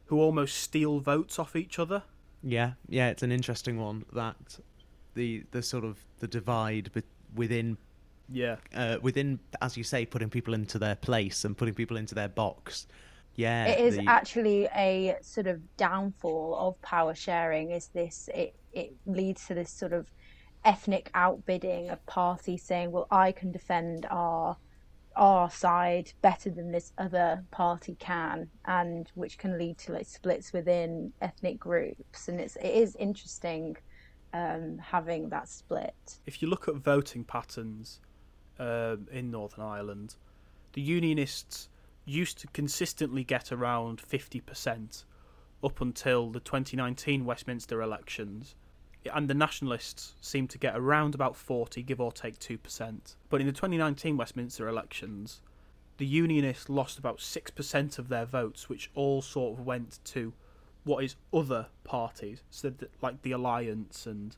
who 0.05 0.19
almost 0.19 0.57
steal 0.57 0.99
votes 0.99 1.39
off 1.39 1.55
each 1.55 1.79
other. 1.79 2.03
Yeah, 2.43 2.73
yeah, 2.89 3.09
it's 3.09 3.23
an 3.23 3.31
interesting 3.31 3.79
one 3.79 4.03
that 4.13 4.59
the 5.13 5.43
the 5.51 5.61
sort 5.61 5.83
of 5.85 5.99
the 6.19 6.27
divide 6.27 6.91
be- 6.93 7.03
within 7.35 7.77
Yeah, 8.29 8.57
uh, 8.75 8.97
within 9.01 9.39
as 9.61 9.77
you 9.77 9.83
say 9.83 10.05
putting 10.05 10.29
people 10.29 10.53
into 10.53 10.79
their 10.79 10.95
place 10.95 11.45
and 11.45 11.57
putting 11.57 11.73
people 11.75 11.97
into 11.97 12.15
their 12.15 12.27
box. 12.29 12.87
Yeah, 13.35 13.67
it 13.67 13.79
is 13.79 13.95
the- 13.97 14.07
actually 14.07 14.65
a 14.75 15.17
sort 15.21 15.47
of 15.47 15.61
downfall 15.77 16.55
of 16.57 16.81
power 16.81 17.15
sharing 17.15 17.71
is 17.71 17.87
this 17.89 18.29
it 18.33 18.55
it 18.73 18.93
leads 19.05 19.47
to 19.47 19.53
this 19.53 19.69
sort 19.69 19.93
of 19.93 20.07
ethnic 20.63 21.09
outbidding 21.15 21.89
of 21.89 22.05
parties 22.05 22.63
saying 22.63 22.91
well 22.91 23.07
i 23.11 23.31
can 23.31 23.51
defend 23.51 24.05
our 24.09 24.55
our 25.15 25.49
side 25.49 26.13
better 26.21 26.49
than 26.49 26.71
this 26.71 26.93
other 26.97 27.43
party 27.51 27.95
can 27.99 28.47
and 28.65 29.11
which 29.15 29.37
can 29.37 29.57
lead 29.57 29.77
to 29.77 29.91
like 29.91 30.05
splits 30.05 30.53
within 30.53 31.11
ethnic 31.21 31.59
groups 31.59 32.27
and 32.27 32.39
it's 32.39 32.55
it 32.57 32.73
is 32.73 32.95
interesting 32.95 33.75
um, 34.33 34.77
having 34.77 35.27
that 35.27 35.49
split 35.49 36.19
if 36.25 36.41
you 36.41 36.47
look 36.47 36.69
at 36.69 36.75
voting 36.75 37.25
patterns 37.25 37.99
um, 38.61 39.07
in 39.11 39.31
Northern 39.31 39.65
Ireland, 39.65 40.17
the 40.73 40.81
Unionists 40.81 41.67
used 42.05 42.37
to 42.39 42.47
consistently 42.47 43.23
get 43.23 43.51
around 43.51 44.01
50% 44.01 45.03
up 45.63 45.81
until 45.81 46.29
the 46.29 46.39
2019 46.39 47.25
Westminster 47.25 47.81
elections. 47.81 48.55
And 49.11 49.29
the 49.29 49.33
Nationalists 49.33 50.13
seem 50.21 50.47
to 50.49 50.57
get 50.57 50.75
around 50.75 51.15
about 51.15 51.35
40, 51.35 51.81
give 51.83 51.99
or 51.99 52.11
take 52.11 52.39
2%. 52.39 53.15
But 53.29 53.41
in 53.41 53.47
the 53.47 53.53
2019 53.53 54.15
Westminster 54.17 54.67
elections, 54.67 55.41
the 55.97 56.05
Unionists 56.05 56.69
lost 56.69 56.99
about 56.99 57.17
6% 57.17 57.99
of 57.99 58.09
their 58.09 58.25
votes, 58.25 58.69
which 58.69 58.91
all 58.93 59.21
sort 59.21 59.57
of 59.57 59.65
went 59.65 59.99
to 60.05 60.33
what 60.83 61.03
is 61.03 61.15
other 61.33 61.67
parties, 61.83 62.43
so 62.49 62.69
that, 62.69 62.91
like 63.01 63.21
the 63.21 63.31
Alliance 63.31 64.05
and 64.05 64.35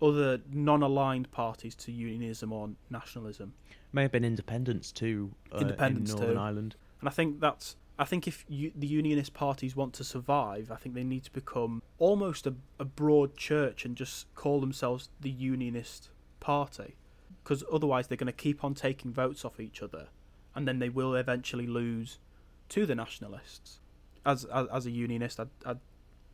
other 0.00 0.40
non-aligned 0.52 1.30
parties 1.30 1.74
to 1.74 1.92
unionism 1.92 2.52
or 2.52 2.70
nationalism. 2.90 3.54
May 3.92 4.02
have 4.02 4.12
been 4.12 4.24
independents 4.24 4.92
too. 4.92 5.32
Uh, 5.52 5.58
Independents 5.58 6.12
in 6.12 6.16
Northern 6.18 6.36
too. 6.36 6.40
Ireland. 6.40 6.76
And 7.00 7.08
I 7.08 7.12
think 7.12 7.40
that's. 7.40 7.76
I 7.98 8.04
think 8.04 8.28
if 8.28 8.44
you, 8.48 8.70
the 8.76 8.86
unionist 8.86 9.34
parties 9.34 9.74
want 9.74 9.92
to 9.94 10.04
survive, 10.04 10.70
I 10.70 10.76
think 10.76 10.94
they 10.94 11.02
need 11.02 11.24
to 11.24 11.32
become 11.32 11.82
almost 11.98 12.46
a, 12.46 12.54
a 12.78 12.84
broad 12.84 13.36
church 13.36 13.84
and 13.84 13.96
just 13.96 14.32
call 14.36 14.60
themselves 14.60 15.08
the 15.20 15.30
unionist 15.30 16.10
party, 16.38 16.94
because 17.42 17.64
otherwise 17.72 18.06
they're 18.06 18.16
going 18.16 18.26
to 18.26 18.32
keep 18.32 18.62
on 18.62 18.74
taking 18.74 19.12
votes 19.12 19.44
off 19.44 19.58
each 19.58 19.82
other, 19.82 20.08
and 20.54 20.68
then 20.68 20.78
they 20.78 20.88
will 20.88 21.14
eventually 21.14 21.66
lose 21.66 22.18
to 22.68 22.86
the 22.86 22.94
nationalists. 22.94 23.80
As 24.24 24.44
as, 24.44 24.68
as 24.68 24.86
a 24.86 24.90
unionist, 24.90 25.40
I'd, 25.40 25.48
I'd 25.66 25.80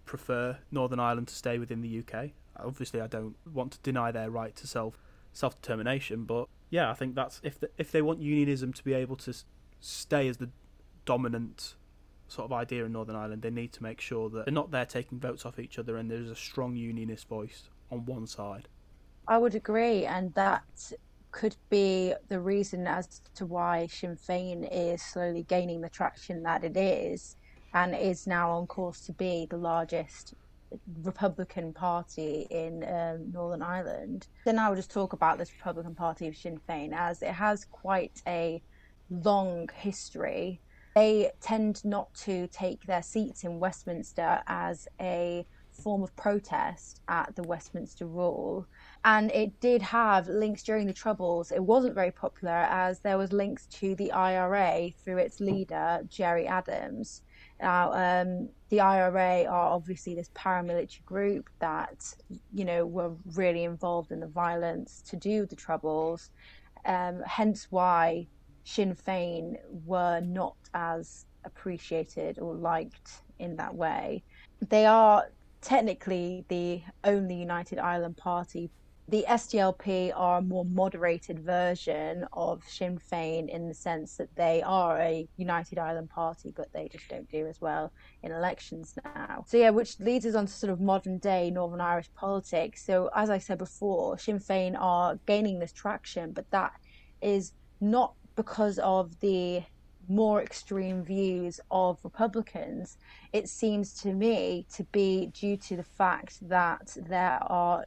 prefer 0.04 0.58
Northern 0.70 1.00
Ireland 1.00 1.28
to 1.28 1.34
stay 1.34 1.58
within 1.58 1.80
the 1.80 2.00
UK. 2.00 2.30
Obviously, 2.58 3.00
I 3.00 3.06
don't 3.06 3.36
want 3.50 3.72
to 3.72 3.78
deny 3.78 4.12
their 4.12 4.30
right 4.30 4.54
to 4.56 4.66
self 4.66 4.98
self 5.32 5.60
determination, 5.62 6.24
but 6.24 6.46
yeah, 6.68 6.90
I 6.90 6.94
think 6.94 7.14
that's 7.14 7.40
if 7.42 7.58
the, 7.58 7.70
if 7.78 7.90
they 7.90 8.02
want 8.02 8.20
unionism 8.20 8.74
to 8.74 8.84
be 8.84 8.92
able 8.92 9.16
to 9.16 9.34
stay 9.80 10.28
as 10.28 10.36
the 10.38 10.50
dominant 11.04 11.76
sort 12.28 12.46
of 12.46 12.52
idea 12.52 12.84
in 12.84 12.92
Northern 12.92 13.16
Ireland, 13.16 13.42
they 13.42 13.50
need 13.50 13.72
to 13.74 13.82
make 13.82 14.00
sure 14.00 14.28
that 14.30 14.46
they're 14.46 14.54
not 14.54 14.70
there 14.70 14.86
taking 14.86 15.18
votes 15.18 15.44
off 15.44 15.58
each 15.58 15.78
other 15.78 15.96
and 15.96 16.10
there's 16.10 16.30
a 16.30 16.36
strong 16.36 16.74
unionist 16.76 17.28
voice 17.28 17.68
on 17.90 18.04
one 18.06 18.26
side. 18.26 18.68
I 19.26 19.38
would 19.38 19.54
agree, 19.54 20.04
and 20.04 20.34
that 20.34 20.92
could 21.30 21.56
be 21.70 22.14
the 22.28 22.40
reason 22.40 22.86
as 22.86 23.22
to 23.34 23.46
why 23.46 23.86
Sinn 23.86 24.16
Féin 24.16 24.68
is 24.70 25.02
slowly 25.02 25.44
gaining 25.44 25.80
the 25.80 25.88
traction 25.88 26.42
that 26.42 26.62
it 26.62 26.76
is, 26.76 27.36
and 27.72 27.94
is 27.94 28.26
now 28.26 28.50
on 28.52 28.66
course 28.66 29.00
to 29.00 29.12
be 29.12 29.46
the 29.50 29.56
largest 29.56 30.34
Republican 31.02 31.72
Party 31.72 32.46
in 32.50 32.84
um, 32.84 33.32
Northern 33.32 33.62
Ireland. 33.62 34.26
Then 34.44 34.58
I 34.58 34.68
will 34.68 34.76
just 34.76 34.90
talk 34.90 35.12
about 35.12 35.38
this 35.38 35.52
Republican 35.52 35.94
Party 35.94 36.28
of 36.28 36.36
Sinn 36.36 36.60
Féin 36.68 36.92
as 36.92 37.22
it 37.22 37.32
has 37.32 37.64
quite 37.64 38.22
a 38.26 38.62
long 39.10 39.68
history. 39.74 40.60
They 40.94 41.32
tend 41.40 41.84
not 41.84 42.14
to 42.24 42.46
take 42.48 42.86
their 42.86 43.02
seats 43.02 43.44
in 43.44 43.58
Westminster 43.58 44.42
as 44.46 44.86
a 45.00 45.44
form 45.74 46.02
of 46.02 46.14
protest 46.16 47.00
at 47.08 47.34
the 47.34 47.42
Westminster 47.42 48.06
rule. 48.06 48.66
And 49.04 49.30
it 49.32 49.58
did 49.60 49.82
have 49.82 50.28
links 50.28 50.62
during 50.62 50.86
the 50.86 50.92
troubles. 50.92 51.50
It 51.50 51.62
wasn't 51.62 51.94
very 51.94 52.12
popular 52.12 52.54
as 52.70 53.00
there 53.00 53.18
was 53.18 53.32
links 53.32 53.66
to 53.66 53.94
the 53.96 54.12
ira 54.12 54.90
through 55.02 55.18
its 55.18 55.40
leader 55.40 56.00
gerry 56.08 56.46
adams. 56.46 57.22
Now 57.60 57.92
um, 57.92 58.48
the 58.68 58.80
ira 58.80 59.44
are 59.44 59.72
obviously 59.72 60.14
this 60.14 60.30
paramilitary 60.34 61.04
group 61.04 61.50
that 61.60 62.14
you 62.52 62.64
know 62.64 62.86
were 62.86 63.12
really 63.34 63.64
involved 63.64 64.12
in 64.12 64.20
the 64.20 64.28
violence 64.28 65.02
to 65.08 65.16
do 65.16 65.46
the 65.46 65.56
troubles. 65.56 66.30
Um, 66.86 67.22
hence 67.26 67.68
why 67.70 68.28
sinn 68.64 68.94
fein 68.94 69.56
were 69.84 70.20
not 70.20 70.56
as 70.74 71.26
appreciated 71.44 72.38
or 72.38 72.54
liked 72.54 73.22
in 73.38 73.56
that 73.56 73.74
way 73.74 74.22
they 74.68 74.86
are 74.86 75.26
technically 75.64 76.44
the 76.48 76.82
only 77.04 77.34
United 77.34 77.78
Ireland 77.78 78.16
party. 78.16 78.70
The 79.08 79.24
SDLP 79.28 80.12
are 80.14 80.38
a 80.38 80.42
more 80.42 80.64
moderated 80.64 81.38
version 81.40 82.24
of 82.32 82.62
Sinn 82.66 82.98
Féin 82.98 83.48
in 83.50 83.68
the 83.68 83.74
sense 83.74 84.16
that 84.16 84.34
they 84.34 84.62
are 84.62 84.98
a 84.98 85.28
United 85.36 85.78
Ireland 85.78 86.08
party, 86.08 86.54
but 86.56 86.72
they 86.72 86.88
just 86.88 87.08
don't 87.08 87.30
do 87.30 87.46
as 87.46 87.60
well 87.60 87.92
in 88.22 88.32
elections 88.32 88.94
now. 89.04 89.44
So, 89.46 89.58
yeah, 89.58 89.70
which 89.70 90.00
leads 90.00 90.24
us 90.24 90.34
on 90.34 90.46
to 90.46 90.52
sort 90.52 90.72
of 90.72 90.80
modern 90.80 91.18
day 91.18 91.50
Northern 91.50 91.82
Irish 91.82 92.08
politics. 92.14 92.84
So, 92.84 93.10
as 93.14 93.28
I 93.28 93.38
said 93.38 93.58
before, 93.58 94.18
Sinn 94.18 94.38
Féin 94.38 94.74
are 94.78 95.18
gaining 95.26 95.58
this 95.58 95.72
traction, 95.72 96.32
but 96.32 96.50
that 96.50 96.72
is 97.20 97.52
not 97.82 98.14
because 98.36 98.78
of 98.78 99.20
the 99.20 99.62
more 100.08 100.42
extreme 100.42 101.02
views 101.02 101.60
of 101.70 101.98
Republicans, 102.04 102.98
it 103.32 103.48
seems 103.48 103.94
to 104.02 104.12
me 104.12 104.66
to 104.74 104.84
be 104.84 105.26
due 105.26 105.56
to 105.56 105.76
the 105.76 105.84
fact 105.84 106.46
that 106.48 106.96
there 107.08 107.38
are 107.42 107.84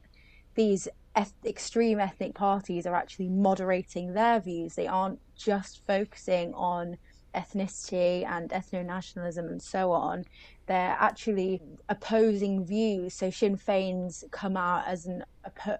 these 0.56 0.88
eth- 1.16 1.34
extreme 1.46 2.00
ethnic 2.00 2.34
parties 2.34 2.86
are 2.86 2.96
actually 2.96 3.30
moderating 3.30 4.14
their 4.14 4.40
views. 4.40 4.76
They 4.76 4.88
aren't 4.88 5.20
just 5.36 5.86
focusing 5.86 6.54
on 6.54 6.98
ethnicity 7.36 8.26
and 8.26 8.50
ethno 8.50 8.84
nationalism 8.84 9.48
and 9.48 9.62
so 9.62 9.92
on. 9.92 10.26
They're 10.66 10.98
actually 11.00 11.62
opposing 11.88 12.66
views. 12.66 13.14
So 13.14 13.30
Sinn 13.30 13.58
Féin's 13.58 14.24
come 14.32 14.58
out 14.58 14.88
as 14.88 15.06
an 15.06 15.24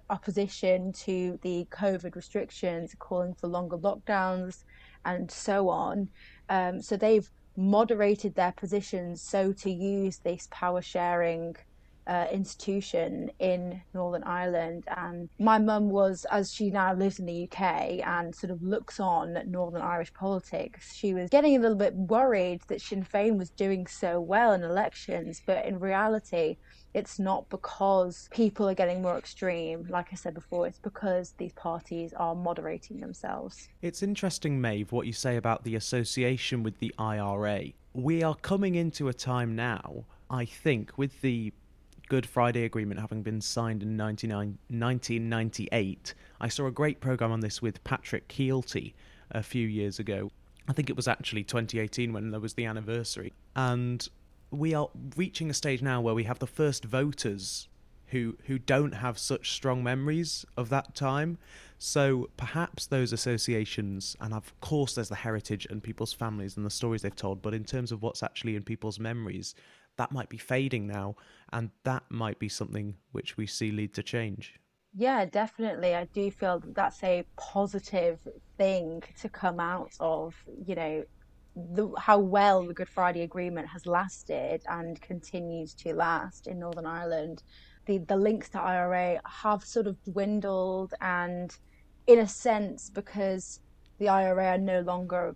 opposition 0.10 0.92
to 0.94 1.40
the 1.42 1.68
COVID 1.72 2.16
restrictions, 2.16 2.96
calling 3.00 3.34
for 3.34 3.48
longer 3.48 3.78
lockdowns 3.78 4.64
and 5.06 5.32
so 5.32 5.70
on. 5.70 6.10
Um, 6.50 6.82
so 6.82 6.98
they've 6.98 7.30
moderated 7.56 8.36
their 8.36 8.52
positions 8.52 9.22
so 9.22 9.52
to 9.52 9.72
use 9.72 10.20
this 10.20 10.48
power 10.52 10.82
sharing 10.82 11.56
uh, 12.08 12.26
institution 12.32 13.30
in 13.40 13.82
Northern 13.94 14.24
Ireland. 14.24 14.86
And 14.96 15.30
my 15.40 15.58
mum 15.60 15.90
was, 15.90 16.26
as 16.32 16.54
she 16.54 16.70
now 16.72 16.94
lives 16.94 17.20
in 17.20 17.26
the 17.26 17.44
UK 17.44 17.62
and 18.06 18.34
sort 18.34 18.52
of 18.52 18.64
looks 18.64 19.00
on 19.00 19.38
Northern 19.46 19.82
Irish 19.82 20.14
politics, 20.14 20.96
she 20.96 21.14
was 21.14 21.30
getting 21.30 21.58
a 21.58 21.60
little 21.60 21.78
bit 21.78 21.94
worried 21.94 22.62
that 22.68 22.82
Sinn 22.82 23.06
Féin 23.06 23.38
was 23.38 23.50
doing 23.50 23.88
so 23.88 24.22
well 24.22 24.54
in 24.54 24.64
elections. 24.64 25.42
But 25.46 25.66
in 25.66 25.80
reality, 25.80 26.58
it's 26.94 27.20
not 27.20 27.50
because 27.50 28.30
people 28.32 28.70
are 28.70 28.74
getting 28.74 29.02
more 29.02 29.18
extreme. 29.18 29.86
Like 29.90 30.08
I 30.12 30.16
said 30.16 30.34
before, 30.34 30.68
it's 30.68 30.80
because 30.80 31.34
these 31.38 31.54
parties 31.54 32.14
are 32.14 32.34
moderating 32.34 33.00
themselves. 33.00 33.70
It's 33.82 34.02
interesting, 34.02 34.60
Maeve, 34.60 34.92
what 34.92 35.06
you 35.06 35.14
say 35.14 35.38
about 35.38 35.64
the 35.64 35.76
association 35.76 36.64
with 36.64 36.80
the 36.80 36.94
IRA. 36.98 37.66
We 37.94 38.24
are 38.24 38.36
coming 38.36 38.76
into 38.76 39.08
a 39.08 39.14
time 39.14 39.56
now, 39.56 40.06
I 40.30 40.46
think, 40.46 40.98
with 40.98 41.22
the 41.22 41.54
Good 42.10 42.26
Friday 42.26 42.64
Agreement 42.64 43.02
having 43.02 43.22
been 43.22 43.42
signed 43.42 43.84
in 43.84 43.98
1998. 43.98 46.14
I 46.40 46.48
saw 46.48 46.68
a 46.68 46.72
great 46.72 47.02
program 47.02 47.32
on 47.32 47.42
this 47.42 47.62
with 47.62 47.84
Patrick 47.84 48.30
Kielty 48.30 48.94
a 49.32 49.44
few 49.44 49.68
years 49.68 50.00
ago. 50.00 50.32
I 50.70 50.74
think 50.74 50.90
it 50.90 50.96
was 50.96 51.08
actually 51.08 51.44
2018 51.44 52.14
when 52.14 52.32
there 52.32 52.40
was 52.40 52.54
the 52.54 52.66
anniversary. 52.66 53.34
And 53.56 54.08
we 54.52 54.74
are 54.74 54.90
reaching 55.16 55.50
a 55.50 55.54
stage 55.54 55.82
now 55.82 56.02
where 56.02 56.16
we 56.16 56.24
have 56.24 56.40
the 56.40 56.48
first 56.48 56.86
voters 56.86 57.68
who 58.08 58.38
who 58.46 58.58
don't 58.58 58.94
have 58.94 59.18
such 59.20 59.52
strong 59.52 59.84
memories 59.84 60.46
of 60.56 60.70
that 60.70 60.96
time. 60.96 61.38
So 61.78 62.30
perhaps 62.38 62.88
those 62.88 63.14
associations, 63.14 64.16
and 64.20 64.34
of 64.34 64.60
course 64.62 64.96
there's 64.96 65.10
the 65.10 65.16
heritage 65.16 65.68
and 65.70 65.84
people's 65.84 66.14
families 66.14 66.58
and 66.58 66.66
the 66.66 66.72
stories 66.72 67.02
they've 67.02 67.16
told, 67.16 67.42
but 67.42 67.54
in 67.54 67.64
terms 67.64 67.92
of 67.92 68.02
what's 68.02 68.24
actually 68.24 68.56
in 68.56 68.64
people's 68.64 69.00
memories, 69.00 69.56
that 69.98 70.12
might 70.12 70.30
be 70.30 70.38
fading 70.38 70.88
now, 70.88 71.16
and 71.52 71.70
that 71.84 72.04
might 72.10 72.40
be 72.40 72.50
something 72.50 72.96
which 73.12 73.36
we 73.36 73.46
see 73.46 73.72
lead 73.72 73.94
to 73.96 74.04
change. 74.04 74.60
Yeah, 74.96 75.26
definitely. 75.26 75.94
I 75.94 76.06
do 76.06 76.32
feel 76.32 76.60
that 76.60 76.74
that's 76.74 77.04
a 77.04 77.24
positive 77.36 78.20
thing 78.58 79.04
to 79.22 79.30
come 79.30 79.60
out 79.60 79.92
of, 80.00 80.34
you 80.66 80.76
know, 80.76 81.04
the, 81.74 81.90
how 81.98 82.20
well 82.20 82.66
the 82.66 82.74
Good 82.74 82.90
Friday 82.90 83.24
Agreement 83.24 83.68
has 83.68 83.86
lasted 83.86 84.62
and 84.68 85.02
continues 85.02 85.74
to 85.76 85.94
last 85.94 86.48
in 86.48 86.60
Northern 86.60 86.86
Ireland. 86.86 87.44
The, 87.86 88.00
the 88.00 88.18
links 88.18 88.50
to 88.50 88.62
IRA 88.62 89.20
have 89.26 89.64
sort 89.64 89.88
of 89.88 90.02
dwindled, 90.04 90.94
and 91.02 91.56
in 92.06 92.20
a 92.20 92.28
sense, 92.28 92.90
because 92.90 93.60
the 93.98 94.10
IRA 94.10 94.48
are 94.48 94.58
no 94.58 94.82
longer 94.82 95.36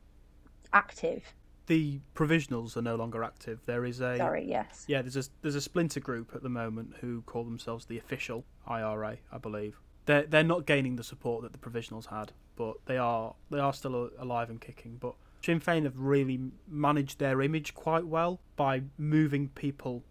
active. 0.74 1.24
The 1.68 2.00
provisionals 2.14 2.76
are 2.76 2.82
no 2.82 2.96
longer 2.96 3.24
active. 3.24 3.62
There 3.66 3.86
is 3.86 4.02
a 4.02 4.18
Sorry, 4.18 4.46
yes. 4.46 4.86
yeah. 4.88 5.02
There's 5.02 5.16
a 5.16 5.24
there's 5.42 5.56
a 5.56 5.62
splinter 5.62 6.02
group 6.02 6.32
at 6.36 6.44
the 6.44 6.50
moment 6.50 6.96
who 7.00 7.22
call 7.22 7.44
themselves 7.44 7.86
the 7.86 7.98
official 7.98 8.46
IRA, 8.68 9.18
I 9.32 9.38
believe. 9.38 9.80
They're 10.06 10.24
they're 10.24 10.44
not 10.44 10.66
gaining 10.66 10.98
the 10.98 11.04
support 11.04 11.44
that 11.44 11.54
the 11.54 11.58
provisionals 11.58 12.08
had, 12.08 12.34
but 12.58 12.76
they 12.86 12.98
are 12.98 13.36
they 13.50 13.60
are 13.60 13.74
still 13.74 14.10
alive 14.20 14.50
and 14.50 14.60
kicking. 14.60 14.98
But 15.00 15.16
Sinn 15.44 15.60
Féin 15.60 15.84
have 15.84 15.98
really 15.98 16.40
managed 16.68 17.20
their 17.20 17.42
image 17.42 17.74
quite 17.74 18.06
well 18.06 18.40
by 18.56 18.84
moving 18.98 19.50
people 19.50 20.04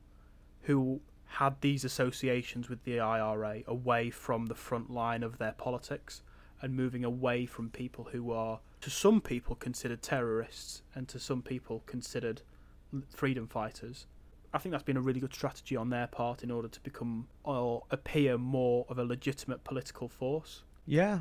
who 0.62 1.00
had 1.24 1.60
these 1.60 1.84
associations 1.84 2.68
with 2.68 2.82
the 2.84 2.98
IRA 2.98 3.62
away 3.66 4.10
from 4.10 4.46
the 4.46 4.54
front 4.54 4.90
line 4.90 5.22
of 5.22 5.38
their 5.38 5.52
politics 5.52 6.22
and 6.60 6.74
moving 6.74 7.04
away 7.04 7.46
from 7.46 7.70
people 7.70 8.08
who 8.12 8.32
are, 8.32 8.58
to 8.80 8.90
some 8.90 9.20
people, 9.20 9.54
considered 9.54 10.02
terrorists 10.02 10.82
and 10.94 11.06
to 11.08 11.18
some 11.18 11.42
people 11.42 11.82
considered 11.86 12.42
freedom 13.14 13.46
fighters. 13.46 14.06
I 14.52 14.58
think 14.58 14.72
that's 14.72 14.82
been 14.82 14.96
a 14.96 15.00
really 15.00 15.20
good 15.20 15.32
strategy 15.32 15.76
on 15.76 15.90
their 15.90 16.08
part 16.08 16.42
in 16.42 16.50
order 16.50 16.68
to 16.68 16.80
become 16.80 17.28
or 17.44 17.84
appear 17.90 18.36
more 18.36 18.84
of 18.88 18.98
a 18.98 19.04
legitimate 19.04 19.62
political 19.62 20.08
force. 20.08 20.64
Yeah, 20.86 21.20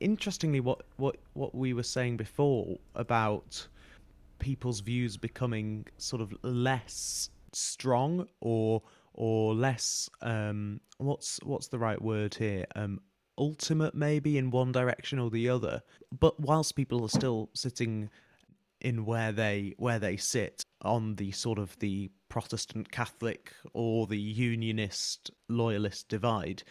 interestingly, 0.00 0.60
what, 0.60 0.82
what, 0.96 1.16
what 1.34 1.54
we 1.54 1.72
were 1.72 1.82
saying 1.82 2.16
before 2.16 2.78
about 2.94 3.66
people's 4.38 4.80
views 4.80 5.16
becoming 5.16 5.86
sort 5.96 6.22
of 6.22 6.34
less 6.42 7.30
strong 7.52 8.26
or 8.40 8.82
or 9.14 9.54
less 9.54 10.10
um, 10.20 10.78
what's 10.98 11.40
what's 11.42 11.68
the 11.68 11.78
right 11.78 12.02
word 12.02 12.34
here 12.34 12.66
um, 12.76 13.00
ultimate 13.38 13.94
maybe 13.94 14.36
in 14.36 14.50
one 14.50 14.72
direction 14.72 15.18
or 15.18 15.30
the 15.30 15.48
other 15.48 15.80
but 16.20 16.38
whilst 16.38 16.76
people 16.76 17.02
are 17.02 17.08
still 17.08 17.48
sitting 17.54 18.10
in 18.80 19.04
where 19.04 19.32
they 19.32 19.74
where 19.78 19.98
they 19.98 20.16
sit 20.16 20.64
on 20.82 21.14
the 21.16 21.32
sort 21.32 21.58
of 21.58 21.78
the 21.78 22.10
Protestant 22.28 22.90
Catholic 22.90 23.52
or 23.72 24.06
the 24.06 24.18
Unionist 24.18 25.30
loyalist 25.48 26.08
divide. 26.08 26.62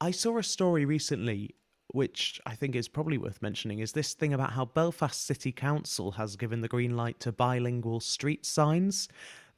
I 0.00 0.10
saw 0.10 0.38
a 0.38 0.42
story 0.42 0.84
recently 0.84 1.54
which 1.92 2.40
I 2.46 2.54
think 2.54 2.74
is 2.74 2.88
probably 2.88 3.18
worth 3.18 3.40
mentioning 3.40 3.78
is 3.78 3.92
this 3.92 4.14
thing 4.14 4.32
about 4.32 4.52
how 4.52 4.64
Belfast 4.64 5.24
City 5.24 5.52
Council 5.52 6.12
has 6.12 6.36
given 6.36 6.60
the 6.60 6.68
green 6.68 6.96
light 6.96 7.20
to 7.20 7.32
bilingual 7.32 8.00
street 8.00 8.44
signs. 8.44 9.08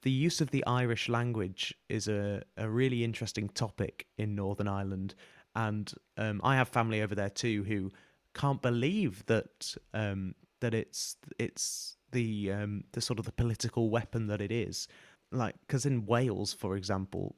The 0.02 0.10
use 0.10 0.40
of 0.40 0.50
the 0.50 0.64
Irish 0.66 1.08
language 1.08 1.74
is 1.88 2.08
a, 2.08 2.42
a 2.56 2.68
really 2.68 3.04
interesting 3.04 3.48
topic 3.48 4.06
in 4.18 4.34
Northern 4.34 4.68
Ireland, 4.68 5.14
and 5.54 5.92
um, 6.18 6.40
I 6.44 6.56
have 6.56 6.68
family 6.68 7.00
over 7.00 7.14
there 7.14 7.30
too 7.30 7.64
who 7.64 7.90
can't 8.34 8.60
believe 8.60 9.24
that 9.26 9.74
um, 9.94 10.34
that 10.60 10.74
it's 10.74 11.16
it's 11.38 11.96
the 12.10 12.52
um, 12.52 12.84
the 12.92 13.00
sort 13.00 13.18
of 13.18 13.24
the 13.24 13.32
political 13.32 13.90
weapon 13.90 14.26
that 14.26 14.40
it 14.40 14.52
is. 14.52 14.88
Like, 15.32 15.56
because 15.66 15.86
in 15.86 16.06
Wales, 16.06 16.52
for 16.52 16.76
example, 16.76 17.36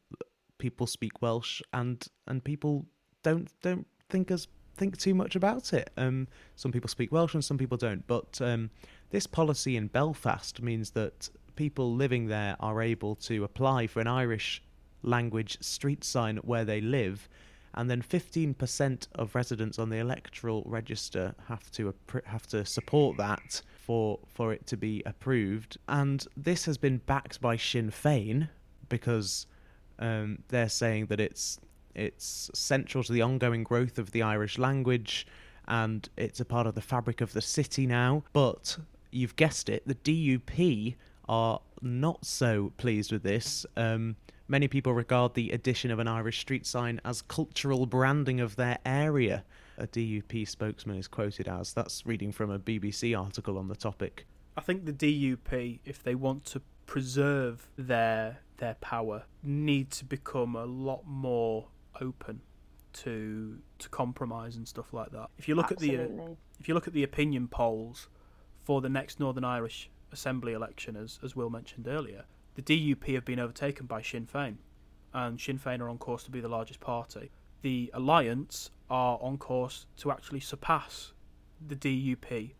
people 0.59 0.87
speak 0.87 1.23
Welsh, 1.23 1.63
and 1.73 2.05
and 2.27 2.43
people 2.43 2.87
don't 3.23 3.49
don't 3.63 3.87
think 4.09 4.31
as 4.31 4.49
think 4.77 4.97
too 4.97 5.15
much 5.15 5.37
about 5.37 5.73
it. 5.73 5.91
Um, 5.97 6.29
some 6.55 6.73
people 6.73 6.89
speak 6.89 7.13
Welsh 7.13 7.35
and 7.35 7.45
some 7.45 7.59
people 7.59 7.77
don't. 7.77 8.07
But 8.07 8.41
um, 8.41 8.71
this 9.11 9.27
policy 9.27 9.77
in 9.77 9.89
Belfast 9.89 10.63
means 10.63 10.91
that 10.91 11.29
people 11.57 11.95
living 11.95 12.27
there 12.27 12.57
are 12.61 12.83
able 12.83 13.17
to 13.17 13.45
apply 13.45 13.87
for 13.87 14.01
an 14.01 14.07
Irish 14.07 14.63
language 15.03 15.59
street 15.61 16.05
sign 16.05 16.37
where 16.39 16.65
they 16.65 16.81
live, 16.81 17.29
and 17.75 17.91
then 17.91 18.03
15% 18.03 19.09
of 19.15 19.35
residents 19.35 19.79
on 19.79 19.91
the 19.91 19.99
electoral 19.99 20.63
register 20.67 21.35
have 21.49 21.71
to 21.73 21.95
have 22.25 22.47
to 22.49 22.65
support 22.65 23.17
that 23.19 23.61
for 23.75 24.19
for 24.29 24.53
it 24.53 24.67
to 24.67 24.77
be 24.77 25.03
approved. 25.05 25.79
And 25.89 26.27
this 26.37 26.65
has 26.65 26.79
been 26.79 26.99
backed 26.99 27.41
by 27.41 27.57
Sinn 27.57 27.91
Féin 27.91 28.49
because 28.89 29.47
um, 29.99 30.39
they're 30.49 30.69
saying 30.69 31.07
that 31.07 31.21
it's 31.21 31.59
it's 31.97 32.51
central 32.55 33.03
to 33.03 33.13
the 33.13 33.23
ongoing 33.23 33.65
growth 33.65 33.99
of 33.99 34.13
the 34.13 34.23
Irish 34.23 34.59
language 34.59 35.27
and 35.67 36.09
it's 36.17 36.39
a 36.39 36.45
part 36.45 36.67
of 36.67 36.75
the 36.75 36.81
fabric 36.81 37.21
of 37.21 37.33
the 37.33 37.41
city 37.41 37.87
now. 37.87 38.23
But 38.33 38.79
you've 39.11 39.37
guessed 39.37 39.69
it, 39.69 39.83
the 39.87 39.95
DUP 39.97 40.95
are 41.29 41.61
not 41.83 42.25
so 42.25 42.73
pleased 42.77 43.13
with 43.13 43.23
this. 43.23 43.67
Um, 43.77 44.17
many 44.47 44.69
people 44.69 44.93
regard 44.93 45.35
the 45.35 45.51
addition 45.51 45.91
of 45.91 45.99
an 45.99 46.07
Irish 46.07 46.41
street 46.41 46.67
sign 46.67 47.01
as 47.05 47.23
cultural 47.23 47.87
branding 47.87 48.41
of 48.41 48.57
their 48.57 48.79
area. 48.87 49.45
A 49.79 49.87
DUP 49.87 50.49
spokesman 50.49 50.99
is 50.99 51.09
quoted 51.09 51.49
as. 51.49 51.73
That's 51.73 52.07
reading 52.07 52.33
from 52.33 52.51
a 52.51 52.59
BBC 52.59 53.19
article 53.19 53.59
on 53.59 53.69
the 53.69 53.77
topic. 53.77 54.27
I 54.57 54.61
think 54.61 54.87
the 54.87 54.93
DUP, 54.93 55.81
if 55.85 56.03
they 56.03 56.15
want 56.15 56.45
to 56.47 56.63
preserve 56.87 57.69
their 57.77 58.39
their 58.59 58.75
power, 58.81 59.25
need 59.43 59.91
to 59.91 60.05
become 60.07 60.57
a 60.57 60.65
lot 60.65 61.03
more 61.07 61.67
open 62.01 62.41
to 62.93 63.59
to 63.79 63.89
compromise 63.91 64.57
and 64.57 64.67
stuff 64.67 64.93
like 64.93 65.11
that. 65.13 65.29
If 65.39 65.49
you 65.49 65.55
look 65.55 65.71
Absolutely. 65.71 66.05
at 66.05 66.17
the 66.17 66.23
uh, 66.23 66.35
if 66.59 66.69
you 66.69 66.75
look 66.75 66.87
at 66.87 66.95
the 66.95 67.03
opinion 67.03 67.49
polls 67.49 68.09
for 68.65 68.81
the 68.81 68.89
next 68.89 69.21
Northern 69.21 69.45
Irish 69.45 69.91
Assembly 70.13 70.53
election, 70.53 70.97
as 70.97 71.19
as 71.23 71.37
Will 71.37 71.51
mentioned 71.51 71.87
earlier, 71.87 72.25
the 72.55 72.63
DUP 72.63 73.15
have 73.15 73.25
been 73.25 73.39
overtaken 73.39 73.87
by 73.87 74.03
Sinn 74.03 74.27
Féin, 74.27 74.57
and 75.13 75.41
Sinn 75.41 75.59
Féin 75.59 75.81
are 75.81 75.89
on 75.89 75.99
course 75.99 76.25
to 76.25 76.31
be 76.31 76.41
the 76.41 76.49
largest 76.49 76.81
party. 76.81 77.31
The 77.63 77.91
Alliance 77.93 78.71
are 78.89 79.19
on 79.21 79.39
course 79.39 79.87
to 79.99 80.11
actually 80.11 80.41
surpass 80.41 81.13
the 81.67 81.77
DUP 81.77 82.53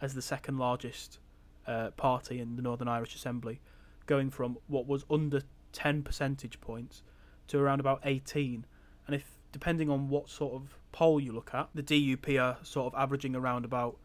as 0.00 0.14
the 0.14 0.22
second 0.22 0.58
largest 0.58 1.18
uh, 1.66 1.90
party 1.90 2.40
in 2.40 2.56
the 2.56 2.62
Northern 2.62 2.88
Irish 2.88 3.14
Assembly, 3.14 3.60
going 4.06 4.30
from 4.30 4.58
what 4.66 4.86
was 4.86 5.04
under 5.10 5.42
10 5.72 6.02
percentage 6.02 6.60
points 6.60 7.02
to 7.48 7.58
around 7.58 7.80
about 7.80 8.00
18 8.04 8.64
and 9.06 9.14
if 9.14 9.36
depending 9.52 9.90
on 9.90 10.08
what 10.08 10.28
sort 10.28 10.54
of 10.54 10.76
poll 10.92 11.20
you 11.20 11.32
look 11.32 11.50
at, 11.52 11.68
the 11.74 11.82
DUP 11.82 12.40
are 12.40 12.58
sort 12.62 12.92
of 12.92 13.00
averaging 13.00 13.36
around 13.36 13.64
about 13.64 13.96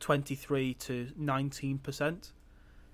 23 0.00 0.74
to 0.74 1.08
19 1.16 1.78
percent. 1.78 2.32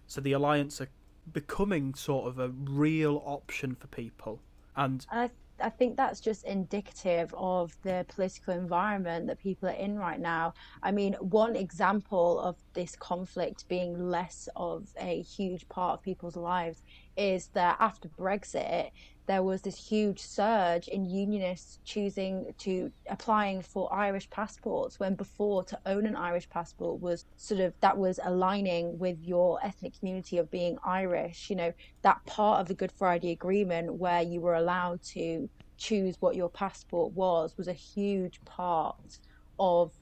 So 0.06 0.20
the 0.20 0.32
alliance 0.32 0.80
are 0.80 0.88
becoming 1.32 1.94
sort 1.94 2.26
of 2.26 2.38
a 2.38 2.48
real 2.48 3.22
option 3.24 3.74
for 3.74 3.86
people, 3.88 4.40
and 4.76 5.06
I 5.10 5.30
I 5.62 5.70
think 5.70 5.96
that's 5.96 6.20
just 6.20 6.44
indicative 6.44 7.34
of 7.36 7.76
the 7.82 8.04
political 8.08 8.54
environment 8.54 9.26
that 9.26 9.38
people 9.38 9.68
are 9.68 9.72
in 9.72 9.98
right 9.98 10.20
now. 10.20 10.54
I 10.82 10.90
mean, 10.90 11.14
one 11.14 11.56
example 11.56 12.40
of 12.40 12.56
this 12.72 12.96
conflict 12.96 13.68
being 13.68 14.10
less 14.10 14.48
of 14.56 14.88
a 14.98 15.22
huge 15.22 15.68
part 15.68 15.98
of 15.98 16.02
people's 16.02 16.36
lives 16.36 16.82
is 17.16 17.48
that 17.48 17.76
after 17.80 18.08
Brexit, 18.08 18.90
there 19.30 19.44
was 19.44 19.62
this 19.62 19.76
huge 19.76 20.18
surge 20.18 20.88
in 20.88 21.04
unionists 21.04 21.78
choosing 21.84 22.52
to 22.58 22.90
applying 23.08 23.62
for 23.62 23.88
Irish 23.94 24.28
passports 24.28 24.98
when 24.98 25.14
before 25.14 25.62
to 25.62 25.78
own 25.86 26.04
an 26.04 26.16
Irish 26.16 26.50
passport 26.50 27.00
was 27.00 27.24
sort 27.36 27.60
of 27.60 27.72
that 27.78 27.96
was 27.96 28.18
aligning 28.24 28.98
with 28.98 29.16
your 29.22 29.64
ethnic 29.64 29.96
community 29.96 30.38
of 30.38 30.50
being 30.50 30.78
Irish. 30.82 31.48
You 31.48 31.54
know, 31.54 31.72
that 32.02 32.26
part 32.26 32.60
of 32.60 32.66
the 32.66 32.74
Good 32.74 32.90
Friday 32.90 33.30
Agreement 33.30 33.94
where 33.94 34.20
you 34.20 34.40
were 34.40 34.56
allowed 34.56 35.00
to 35.14 35.48
choose 35.76 36.16
what 36.18 36.34
your 36.34 36.48
passport 36.48 37.12
was 37.12 37.56
was 37.56 37.68
a 37.68 37.72
huge 37.72 38.44
part 38.44 39.20
of 39.60 39.92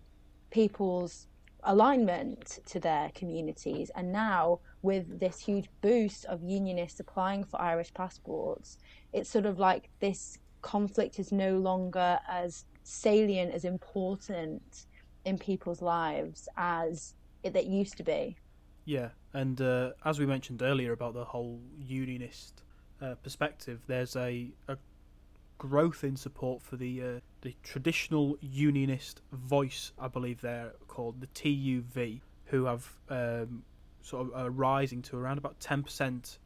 people's 0.50 1.26
alignment 1.64 2.60
to 2.66 2.80
their 2.80 3.10
communities. 3.14 3.90
And 3.94 4.12
now, 4.12 4.60
with 4.80 5.20
this 5.20 5.38
huge 5.40 5.68
boost 5.82 6.24
of 6.26 6.42
unionists 6.42 7.00
applying 7.00 7.44
for 7.44 7.60
Irish 7.60 7.92
passports, 7.92 8.78
it's 9.12 9.30
sort 9.30 9.46
of 9.46 9.58
like 9.58 9.88
this 10.00 10.38
conflict 10.62 11.18
is 11.18 11.32
no 11.32 11.58
longer 11.58 12.18
as 12.28 12.64
salient, 12.82 13.52
as 13.52 13.64
important 13.64 14.86
in 15.24 15.38
people's 15.38 15.82
lives 15.82 16.48
as 16.56 17.14
it, 17.42 17.54
it 17.54 17.66
used 17.66 17.96
to 17.96 18.02
be. 18.02 18.36
Yeah, 18.84 19.08
and 19.34 19.60
uh, 19.60 19.90
as 20.04 20.18
we 20.18 20.26
mentioned 20.26 20.62
earlier 20.62 20.92
about 20.92 21.14
the 21.14 21.24
whole 21.24 21.60
unionist 21.78 22.62
uh, 23.02 23.14
perspective, 23.16 23.80
there's 23.86 24.16
a, 24.16 24.50
a 24.66 24.76
growth 25.58 26.04
in 26.04 26.16
support 26.16 26.62
for 26.62 26.76
the 26.76 27.02
uh, 27.02 27.20
the 27.42 27.54
traditional 27.62 28.38
unionist 28.40 29.20
voice, 29.32 29.92
I 29.98 30.08
believe 30.08 30.40
they're 30.40 30.72
called 30.86 31.20
the 31.20 31.26
TUV, 31.28 32.20
who 32.46 32.64
have 32.64 32.90
um, 33.10 33.62
sort 34.00 34.28
of 34.28 34.40
uh, 34.40 34.50
rising 34.50 35.02
to 35.02 35.16
around 35.16 35.38
about 35.38 35.60
ten 35.60 35.82
percent 35.82 36.38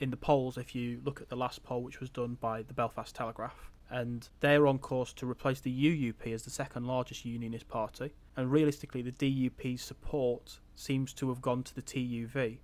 in 0.00 0.10
the 0.10 0.16
polls 0.16 0.56
if 0.56 0.74
you 0.74 1.00
look 1.04 1.20
at 1.20 1.28
the 1.28 1.36
last 1.36 1.62
poll, 1.62 1.82
which 1.82 2.00
was 2.00 2.10
done 2.10 2.36
by 2.40 2.62
the 2.62 2.74
Belfast 2.74 3.14
Telegraph. 3.14 3.70
And 3.90 4.28
they're 4.40 4.66
on 4.66 4.78
course 4.78 5.12
to 5.14 5.28
replace 5.28 5.60
the 5.60 5.72
UUP 5.72 6.32
as 6.32 6.42
the 6.42 6.50
second 6.50 6.86
largest 6.86 7.24
unionist 7.24 7.68
party. 7.68 8.12
And 8.36 8.52
realistically, 8.52 9.02
the 9.02 9.12
DUP's 9.12 9.82
support 9.82 10.60
seems 10.76 11.12
to 11.14 11.28
have 11.30 11.40
gone 11.40 11.62
to 11.64 11.74
the 11.74 11.82
TUV. 11.82 12.58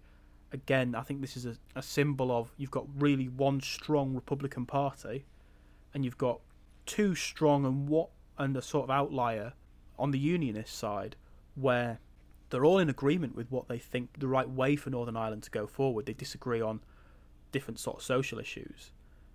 Again, 0.52 0.94
I 0.94 1.02
think 1.02 1.20
this 1.20 1.36
is 1.36 1.46
a, 1.46 1.56
a 1.74 1.82
symbol 1.82 2.30
of 2.30 2.52
you've 2.56 2.70
got 2.70 2.86
really 2.96 3.28
one 3.28 3.60
strong 3.60 4.14
Republican 4.14 4.66
Party, 4.66 5.24
and 5.94 6.04
you've 6.04 6.18
got 6.18 6.40
two 6.86 7.14
strong 7.14 7.64
and 7.64 7.88
what 7.88 8.10
and 8.36 8.56
a 8.56 8.62
sort 8.62 8.84
of 8.84 8.90
outlier 8.90 9.54
on 9.98 10.10
the 10.10 10.18
unionist 10.18 10.76
side, 10.76 11.16
where 11.54 12.00
they're 12.50 12.64
all 12.64 12.78
in 12.78 12.90
agreement 12.90 13.34
with 13.34 13.50
what 13.50 13.68
they 13.68 13.78
think 13.78 14.10
the 14.18 14.28
right 14.28 14.48
way 14.48 14.76
for 14.76 14.90
Northern 14.90 15.16
Ireland 15.16 15.42
to 15.44 15.50
go 15.50 15.66
forward. 15.66 16.06
They 16.06 16.12
disagree 16.12 16.60
on 16.60 16.80
different 17.54 17.78
sort 17.78 17.98
of 17.98 18.02
social 18.02 18.40
issues. 18.40 18.90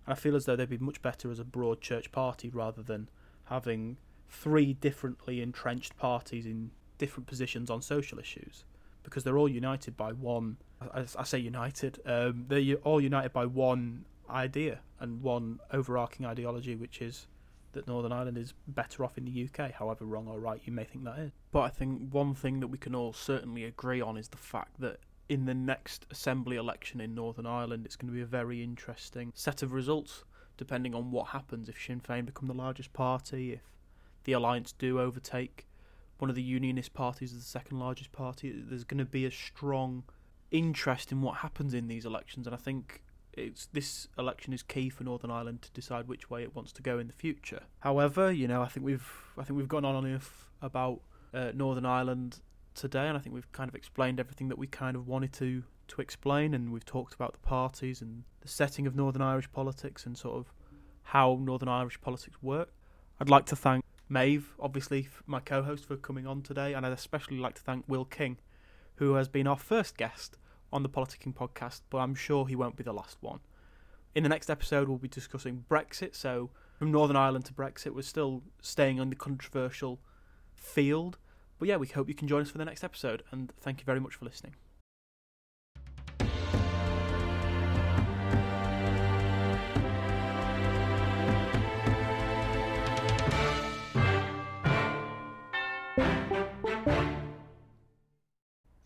And 0.05 0.13
I 0.13 0.15
feel 0.19 0.35
as 0.35 0.43
though 0.43 0.57
they'd 0.57 0.69
be 0.69 0.77
much 0.77 1.01
better 1.01 1.31
as 1.31 1.39
a 1.39 1.45
broad 1.45 1.79
church 1.79 2.11
party 2.11 2.49
rather 2.49 2.83
than 2.83 3.09
having 3.45 3.95
three 4.27 4.73
differently 4.73 5.41
entrenched 5.41 5.97
parties 5.97 6.45
in 6.45 6.71
different 6.97 7.27
positions 7.27 7.69
on 7.69 7.81
social 7.81 8.19
issues 8.19 8.65
because 9.03 9.23
they're 9.23 9.37
all 9.37 9.47
united 9.47 9.95
by 9.95 10.11
one. 10.11 10.57
I, 10.81 11.05
I 11.17 11.23
say 11.23 11.39
united. 11.39 11.99
Um, 12.05 12.45
they're 12.49 12.75
all 12.83 12.99
united 12.99 13.31
by 13.31 13.45
one 13.45 14.03
idea 14.29 14.81
and 14.99 15.21
one 15.21 15.59
overarching 15.71 16.25
ideology, 16.25 16.75
which 16.75 17.01
is 17.01 17.27
that 17.71 17.87
Northern 17.87 18.11
Ireland 18.11 18.37
is 18.37 18.53
better 18.67 19.05
off 19.05 19.17
in 19.17 19.23
the 19.23 19.47
UK, 19.47 19.71
however 19.71 20.03
wrong 20.03 20.27
or 20.27 20.39
right 20.39 20.59
you 20.65 20.73
may 20.73 20.83
think 20.83 21.05
that 21.05 21.19
is. 21.19 21.31
But 21.51 21.61
I 21.61 21.69
think 21.69 22.11
one 22.11 22.35
thing 22.35 22.59
that 22.59 22.67
we 22.67 22.77
can 22.77 22.93
all 22.93 23.13
certainly 23.13 23.63
agree 23.63 24.01
on 24.01 24.17
is 24.17 24.27
the 24.27 24.37
fact 24.37 24.81
that 24.81 24.99
in 25.29 25.45
the 25.45 25.53
next 25.53 26.07
assembly 26.09 26.57
election 26.57 26.99
in 26.99 27.13
Northern 27.13 27.45
Ireland, 27.45 27.85
it's 27.85 27.95
going 27.95 28.11
to 28.11 28.15
be 28.15 28.21
a 28.21 28.25
very 28.25 28.63
interesting 28.63 29.31
set 29.35 29.61
of 29.61 29.71
results, 29.71 30.23
depending 30.57 30.95
on 30.95 31.11
what 31.11 31.27
happens 31.27 31.69
if 31.69 31.79
Sinn 31.81 32.01
Féin 32.01 32.25
become 32.25 32.47
the 32.47 32.53
largest 32.53 32.91
party, 32.91 33.53
if 33.53 33.61
the 34.23 34.33
alliance 34.33 34.71
do 34.71 34.99
overtake 34.99 35.67
one 36.17 36.29
of 36.29 36.35
the 36.35 36.41
unionist 36.41 36.93
parties 36.93 37.31
as 37.31 37.39
the 37.39 37.45
second 37.45 37.79
largest 37.79 38.11
party. 38.11 38.53
There's 38.53 38.83
going 38.83 38.97
to 38.97 39.05
be 39.05 39.25
a 39.25 39.31
strong 39.31 40.03
interest 40.51 41.11
in 41.11 41.21
what 41.21 41.37
happens 41.37 41.73
in 41.73 41.87
these 41.87 42.05
elections, 42.05 42.47
and 42.47 42.55
I 42.55 42.59
think 42.59 43.03
it's 43.33 43.67
this 43.67 44.07
election 44.17 44.51
is 44.51 44.63
key 44.63 44.89
for 44.89 45.03
Northern 45.03 45.31
Ireland 45.31 45.61
to 45.61 45.71
decide 45.71 46.07
which 46.07 46.29
way 46.29 46.41
it 46.41 46.55
wants 46.55 46.73
to 46.73 46.81
go 46.81 46.97
in 46.97 47.07
the 47.07 47.13
future. 47.13 47.61
However, 47.81 48.31
you 48.31 48.47
know, 48.47 48.63
I 48.63 48.67
think 48.67 48.85
we've 48.85 49.11
I 49.37 49.43
think 49.43 49.57
we've 49.57 49.67
gone 49.67 49.85
on 49.85 50.05
enough 50.05 50.49
about 50.61 51.01
uh, 51.33 51.51
Northern 51.53 51.85
Ireland 51.85 52.39
today, 52.79 53.07
and 53.07 53.17
I 53.17 53.19
think 53.21 53.35
we've 53.35 53.51
kind 53.51 53.69
of 53.69 53.75
explained 53.75 54.19
everything 54.19 54.49
that 54.49 54.57
we 54.57 54.67
kind 54.67 54.95
of 54.95 55.07
wanted 55.07 55.33
to 55.33 55.63
to 55.89 56.01
explain, 56.01 56.53
and 56.53 56.71
we've 56.71 56.85
talked 56.85 57.13
about 57.13 57.33
the 57.33 57.39
parties 57.39 58.01
and 58.01 58.23
the 58.41 58.47
setting 58.47 58.85
of 58.85 58.95
Northern 58.95 59.21
Irish 59.21 59.51
politics 59.51 60.05
and 60.05 60.17
sort 60.17 60.37
of 60.37 60.53
how 61.03 61.39
Northern 61.41 61.69
Irish 61.69 61.99
politics 61.99 62.37
work. 62.41 62.73
I'd 63.19 63.29
like 63.29 63.45
to 63.47 63.55
thank 63.55 63.83
Maeve, 64.07 64.53
obviously 64.59 65.09
my 65.25 65.39
co-host, 65.39 65.85
for 65.85 65.97
coming 65.97 66.27
on 66.27 66.41
today, 66.41 66.73
and 66.73 66.85
I'd 66.85 66.91
especially 66.91 67.37
like 67.37 67.55
to 67.55 67.61
thank 67.61 67.85
Will 67.87 68.05
King, 68.05 68.37
who 68.95 69.15
has 69.15 69.27
been 69.27 69.47
our 69.47 69.57
first 69.57 69.97
guest 69.97 70.37
on 70.71 70.83
the 70.83 70.89
Politicking 70.89 71.33
podcast, 71.33 71.81
but 71.89 71.97
I'm 71.97 72.15
sure 72.15 72.47
he 72.47 72.55
won't 72.55 72.75
be 72.75 72.83
the 72.83 72.93
last 72.93 73.17
one. 73.21 73.39
In 74.15 74.23
the 74.23 74.29
next 74.29 74.49
episode, 74.49 74.87
we'll 74.87 74.97
be 74.97 75.07
discussing 75.07 75.65
Brexit. 75.69 76.15
So, 76.15 76.49
from 76.77 76.91
Northern 76.91 77.15
Ireland 77.15 77.45
to 77.45 77.53
Brexit, 77.53 77.93
we're 77.93 78.01
still 78.01 78.43
staying 78.61 78.99
on 78.99 79.09
the 79.09 79.15
controversial 79.15 79.99
field. 80.55 81.17
But 81.59 81.67
yeah, 81.67 81.75
we 81.75 81.87
hope 81.87 82.07
you 82.07 82.15
can 82.15 82.29
join 82.29 82.41
us 82.41 82.49
for 82.49 82.57
the 82.57 82.63
next 82.65 82.85
episode, 82.85 83.21
and 83.31 83.51
thank 83.59 83.81
you 83.81 83.85
very 83.85 83.99
much 83.99 84.15
for 84.15 84.23
listening. 84.23 84.55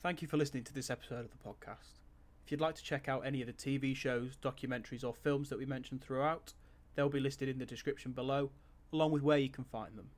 Thank 0.02 0.22
you 0.22 0.28
for 0.28 0.36
listening 0.36 0.64
to 0.66 0.74
this 0.74 0.90
episode 0.90 1.26
of 1.26 1.32
the 1.32 1.38
podcast. 1.38 2.00
If 2.44 2.52
you'd 2.52 2.60
like 2.60 2.76
to 2.76 2.84
check 2.84 3.08
out 3.08 3.26
any 3.26 3.42
of 3.42 3.48
the 3.48 3.54
TV 3.54 3.96
shows, 3.96 4.36
documentaries, 4.36 5.04
or 5.04 5.14
films 5.14 5.48
that 5.50 5.60
we 5.60 5.66
mentioned 5.66 6.02
throughout, 6.02 6.54
they'll 6.96 7.08
be 7.08 7.20
listed 7.20 7.48
in 7.48 7.60
the 7.60 7.66
description 7.66 8.12
below, 8.12 8.50
along 8.92 9.12
with 9.12 9.22
where 9.22 9.38
you 9.38 9.50
can 9.50 9.64
find 9.64 9.96
them. 9.96 10.10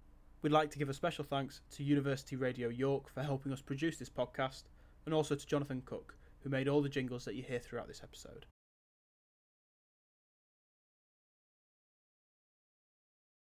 We'd 0.46 0.52
like 0.52 0.70
to 0.70 0.78
give 0.78 0.89
a 0.89 0.93
special 0.93 1.24
thanks 1.24 1.62
to 1.72 1.84
University 1.84 2.36
Radio 2.36 2.70
York 2.70 3.10
for 3.10 3.24
helping 3.24 3.52
us 3.52 3.62
produce 3.62 3.98
this 3.98 4.12
podcast, 4.12 4.66
and 5.08 5.12
also 5.12 5.34
to 5.34 5.48
Jonathan 5.48 5.82
Cook, 5.88 6.16
who 6.43 6.52
made 6.52 6.68
all 6.68 6.84
the 6.84 6.88
jingles 6.88 7.26
that 7.26 7.34
you 7.34 7.41
hear 7.41 7.58
throughout 7.58 7.88
this 7.88 8.04
episode. 8.04 8.46